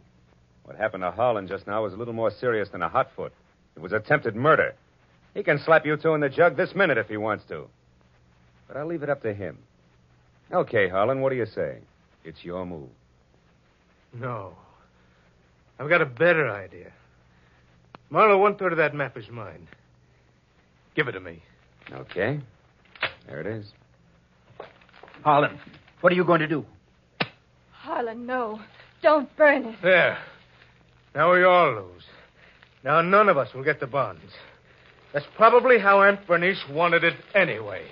What 0.64 0.76
happened 0.76 1.02
to 1.02 1.10
Harlan 1.10 1.46
just 1.46 1.66
now 1.66 1.82
was 1.82 1.92
a 1.92 1.96
little 1.96 2.14
more 2.14 2.30
serious 2.30 2.70
than 2.70 2.82
a 2.82 2.88
hot 2.88 3.10
foot. 3.14 3.32
It 3.76 3.82
was 3.82 3.92
attempted 3.92 4.34
murder. 4.34 4.74
He 5.34 5.42
can 5.42 5.58
slap 5.58 5.84
you 5.84 5.96
two 5.96 6.14
in 6.14 6.20
the 6.20 6.28
jug 6.28 6.56
this 6.56 6.74
minute 6.74 6.96
if 6.96 7.08
he 7.08 7.16
wants 7.16 7.44
to. 7.48 7.66
But 8.66 8.78
I'll 8.78 8.86
leave 8.86 9.02
it 9.02 9.10
up 9.10 9.22
to 9.22 9.34
him. 9.34 9.58
Okay, 10.50 10.88
Harlan, 10.88 11.20
what 11.20 11.30
do 11.30 11.36
you 11.36 11.46
say? 11.46 11.78
It's 12.24 12.42
your 12.42 12.64
move. 12.64 12.88
No. 14.12 14.54
I've 15.78 15.88
got 15.88 16.00
a 16.00 16.06
better 16.06 16.50
idea. 16.50 16.92
Marlowe, 18.10 18.38
one 18.38 18.56
third 18.56 18.72
of 18.72 18.78
that 18.78 18.94
map 18.94 19.16
is 19.16 19.28
mine. 19.30 19.66
Give 20.94 21.08
it 21.08 21.12
to 21.12 21.20
me. 21.20 21.42
Okay. 21.92 22.40
There 23.26 23.40
it 23.40 23.46
is. 23.46 23.66
Harlan, 25.22 25.58
what 26.00 26.12
are 26.12 26.16
you 26.16 26.24
going 26.24 26.40
to 26.40 26.46
do? 26.46 26.64
Harlan, 27.72 28.26
no. 28.26 28.60
Don't 29.02 29.34
burn 29.36 29.66
it. 29.66 29.76
There. 29.82 30.18
Now 31.14 31.32
we 31.32 31.44
all 31.44 31.72
lose. 31.74 32.04
Now 32.84 33.00
none 33.00 33.28
of 33.28 33.36
us 33.36 33.52
will 33.54 33.64
get 33.64 33.80
the 33.80 33.86
bonds. 33.86 34.32
That's 35.12 35.26
probably 35.36 35.78
how 35.78 36.02
Aunt 36.02 36.26
Bernice 36.26 36.62
wanted 36.70 37.04
it 37.04 37.14
anyway. 37.34 37.86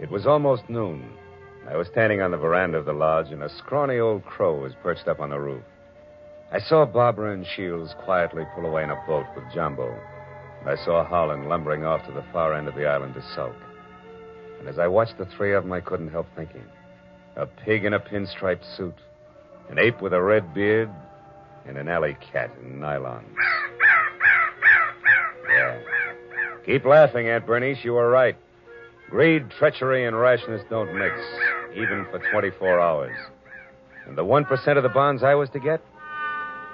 It 0.00 0.10
was 0.10 0.26
almost 0.26 0.70
noon. 0.70 1.04
I 1.68 1.76
was 1.76 1.86
standing 1.88 2.22
on 2.22 2.30
the 2.30 2.38
veranda 2.38 2.78
of 2.78 2.86
the 2.86 2.92
lodge, 2.92 3.30
and 3.32 3.42
a 3.42 3.50
scrawny 3.58 3.98
old 3.98 4.24
crow 4.24 4.58
was 4.62 4.72
perched 4.82 5.06
up 5.06 5.20
on 5.20 5.28
the 5.28 5.38
roof. 5.38 5.62
I 6.50 6.58
saw 6.58 6.86
Barbara 6.86 7.34
and 7.34 7.46
Shields 7.46 7.94
quietly 8.02 8.44
pull 8.54 8.64
away 8.64 8.82
in 8.82 8.90
a 8.90 9.04
boat 9.06 9.26
with 9.36 9.44
Jumbo. 9.54 9.94
And 10.60 10.70
I 10.70 10.76
saw 10.84 11.04
Harlan 11.04 11.48
lumbering 11.48 11.84
off 11.84 12.06
to 12.06 12.12
the 12.12 12.24
far 12.32 12.54
end 12.54 12.66
of 12.66 12.74
the 12.76 12.86
island 12.86 13.12
to 13.14 13.22
sulk. 13.34 13.54
And 14.58 14.68
as 14.68 14.78
I 14.78 14.86
watched 14.86 15.18
the 15.18 15.26
three 15.36 15.52
of 15.54 15.64
them, 15.64 15.72
I 15.72 15.82
couldn't 15.82 16.10
help 16.10 16.26
thinking. 16.34 16.64
A 17.36 17.44
pig 17.46 17.84
in 17.84 17.92
a 17.92 18.00
pinstripe 18.00 18.64
suit, 18.76 18.96
an 19.68 19.78
ape 19.78 20.00
with 20.00 20.14
a 20.14 20.22
red 20.22 20.54
beard, 20.54 20.88
and 21.66 21.76
an 21.76 21.88
alley 21.88 22.16
cat 22.32 22.50
in 22.62 22.80
nylon. 22.80 23.26
Yeah. 25.46 25.78
Keep 26.64 26.86
laughing, 26.86 27.28
Aunt 27.28 27.46
Bernice. 27.46 27.84
You 27.84 27.92
were 27.92 28.08
right. 28.08 28.36
Greed, 29.10 29.50
treachery, 29.58 30.06
and 30.06 30.18
rashness 30.18 30.62
don't 30.70 30.96
mix, 30.96 31.14
even 31.72 32.06
for 32.10 32.20
24 32.30 32.80
hours. 32.80 33.16
And 34.06 34.16
the 34.16 34.24
1% 34.24 34.76
of 34.76 34.82
the 34.82 34.88
bonds 34.88 35.22
I 35.22 35.34
was 35.34 35.50
to 35.50 35.58
get? 35.58 35.80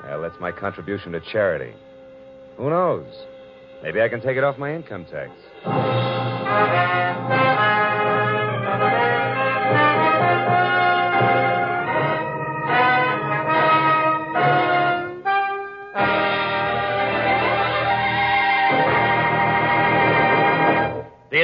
Well, 0.04 0.20
that's 0.20 0.38
my 0.40 0.52
contribution 0.52 1.12
to 1.12 1.20
charity. 1.20 1.74
Who 2.58 2.70
knows? 2.70 3.06
Maybe 3.82 4.00
I 4.00 4.08
can 4.08 4.20
take 4.20 4.36
it 4.36 4.44
off 4.44 4.58
my 4.58 4.74
income 4.74 5.06
tax. 5.06 5.30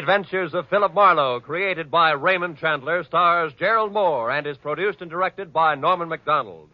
Adventures 0.03 0.53
of 0.53 0.69
Philip 0.69 0.95
Marlowe, 0.95 1.39
created 1.39 1.89
by 1.89 2.11
Raymond 2.11 2.59
Chandler, 2.59 3.05
stars 3.05 3.53
Gerald 3.57 3.93
Mohr 3.93 4.37
and 4.37 4.49
is 4.49 4.57
produced 4.57 5.01
and 5.01 5.09
directed 5.09 5.53
by 5.53 5.77
Norman 5.77 6.09
Macdonnell. 6.09 6.67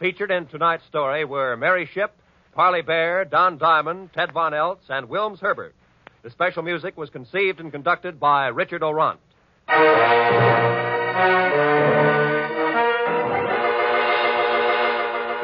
Featured 0.00 0.32
in 0.32 0.46
tonight's 0.46 0.84
story 0.86 1.24
were 1.24 1.56
Mary 1.56 1.88
Shipp, 1.94 2.10
Parley 2.56 2.82
Baer, 2.82 3.24
Don 3.24 3.56
Diamond, 3.56 4.12
Ted 4.12 4.32
Von 4.32 4.50
Eltz, 4.50 4.88
and 4.88 5.08
Wilms 5.08 5.38
Herbert. 5.38 5.76
The 6.24 6.30
special 6.30 6.64
music 6.64 6.96
was 6.96 7.08
conceived 7.08 7.60
and 7.60 7.70
conducted 7.70 8.18
by 8.18 8.48
Richard 8.48 8.82
Aurandt. 8.82 9.20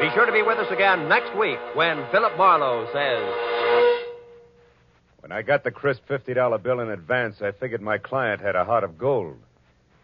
Be 0.01 0.09
sure 0.13 0.25
to 0.25 0.33
be 0.33 0.41
with 0.41 0.57
us 0.57 0.69
again 0.73 1.07
next 1.07 1.33
week 1.39 1.59
when 1.73 2.05
Philip 2.11 2.35
Marlowe 2.37 2.85
says. 2.91 3.48
When 5.29 5.37
I 5.37 5.43
got 5.43 5.63
the 5.63 5.69
crisp 5.69 6.07
$50 6.09 6.63
bill 6.63 6.79
in 6.79 6.89
advance, 6.89 7.39
I 7.39 7.51
figured 7.51 7.83
my 7.83 7.99
client 7.99 8.41
had 8.41 8.55
a 8.55 8.65
heart 8.65 8.83
of 8.83 8.97
gold. 8.97 9.37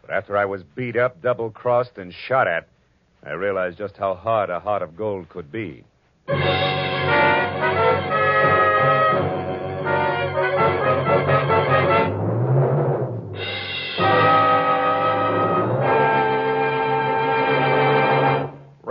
But 0.03 0.11
after 0.11 0.38
I 0.38 0.45
was 0.45 0.61
beat 0.75 0.95
up, 0.95 1.19
double 1.19 1.49
crossed, 1.49 1.97
and 1.97 2.13
shot 2.13 2.47
at, 2.47 2.67
I 3.23 3.31
realized 3.31 3.79
just 3.79 3.97
how 3.97 4.13
hard 4.13 4.51
a 4.51 4.59
heart 4.59 4.83
of 4.83 4.95
gold 4.95 5.27
could 5.29 5.51
be. 5.51 5.83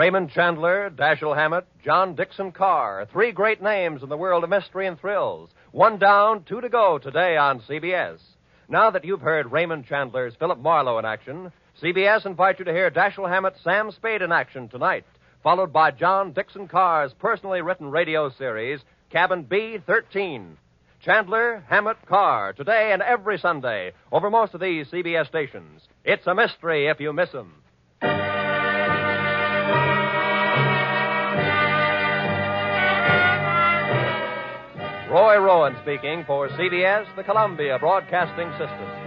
Raymond 0.04 0.32
Chandler, 0.32 0.90
Dashiell 0.90 1.34
Hammett, 1.34 1.64
John 1.82 2.14
Dickson 2.14 2.52
Carr. 2.52 3.08
Three 3.10 3.32
great 3.32 3.62
names 3.62 4.02
in 4.02 4.10
the 4.10 4.18
world 4.18 4.44
of 4.44 4.50
mystery 4.50 4.86
and 4.86 5.00
thrills. 5.00 5.48
One 5.72 5.98
down, 5.98 6.44
two 6.44 6.60
to 6.60 6.68
go 6.68 6.98
today 6.98 7.38
on 7.38 7.62
CBS. 7.62 8.18
Now 8.68 8.90
that 8.90 9.06
you've 9.06 9.22
heard 9.22 9.50
Raymond 9.50 9.86
Chandler's 9.86 10.34
Philip 10.38 10.58
Marlowe 10.58 10.98
in 10.98 11.06
action, 11.06 11.50
CBS 11.82 12.26
invites 12.26 12.58
you 12.58 12.66
to 12.66 12.72
hear 12.74 12.90
Dashiell 12.90 13.30
Hammett's 13.30 13.64
Sam 13.64 13.90
Spade 13.92 14.20
in 14.20 14.30
action 14.30 14.68
tonight, 14.68 15.06
followed 15.42 15.72
by 15.72 15.90
John 15.90 16.34
Dickson 16.34 16.68
Carr's 16.68 17.14
personally 17.18 17.62
written 17.62 17.90
radio 17.90 18.28
series, 18.28 18.80
Cabin 19.08 19.44
B 19.44 19.78
13. 19.86 20.58
Chandler, 21.02 21.64
Hammett, 21.66 21.96
Carr, 22.06 22.52
today 22.52 22.90
and 22.92 23.00
every 23.00 23.38
Sunday, 23.38 23.92
over 24.12 24.28
most 24.28 24.52
of 24.52 24.60
these 24.60 24.86
CBS 24.88 25.28
stations. 25.28 25.80
It's 26.04 26.26
a 26.26 26.34
mystery 26.34 26.88
if 26.88 27.00
you 27.00 27.14
miss 27.14 27.30
them. 27.30 27.54
Roy 35.14 35.38
Rowan 35.38 35.76
speaking 35.82 36.24
for 36.26 36.48
CBS, 36.48 37.06
the 37.14 37.22
Columbia 37.22 37.78
Broadcasting 37.78 38.50
System. 38.58 39.03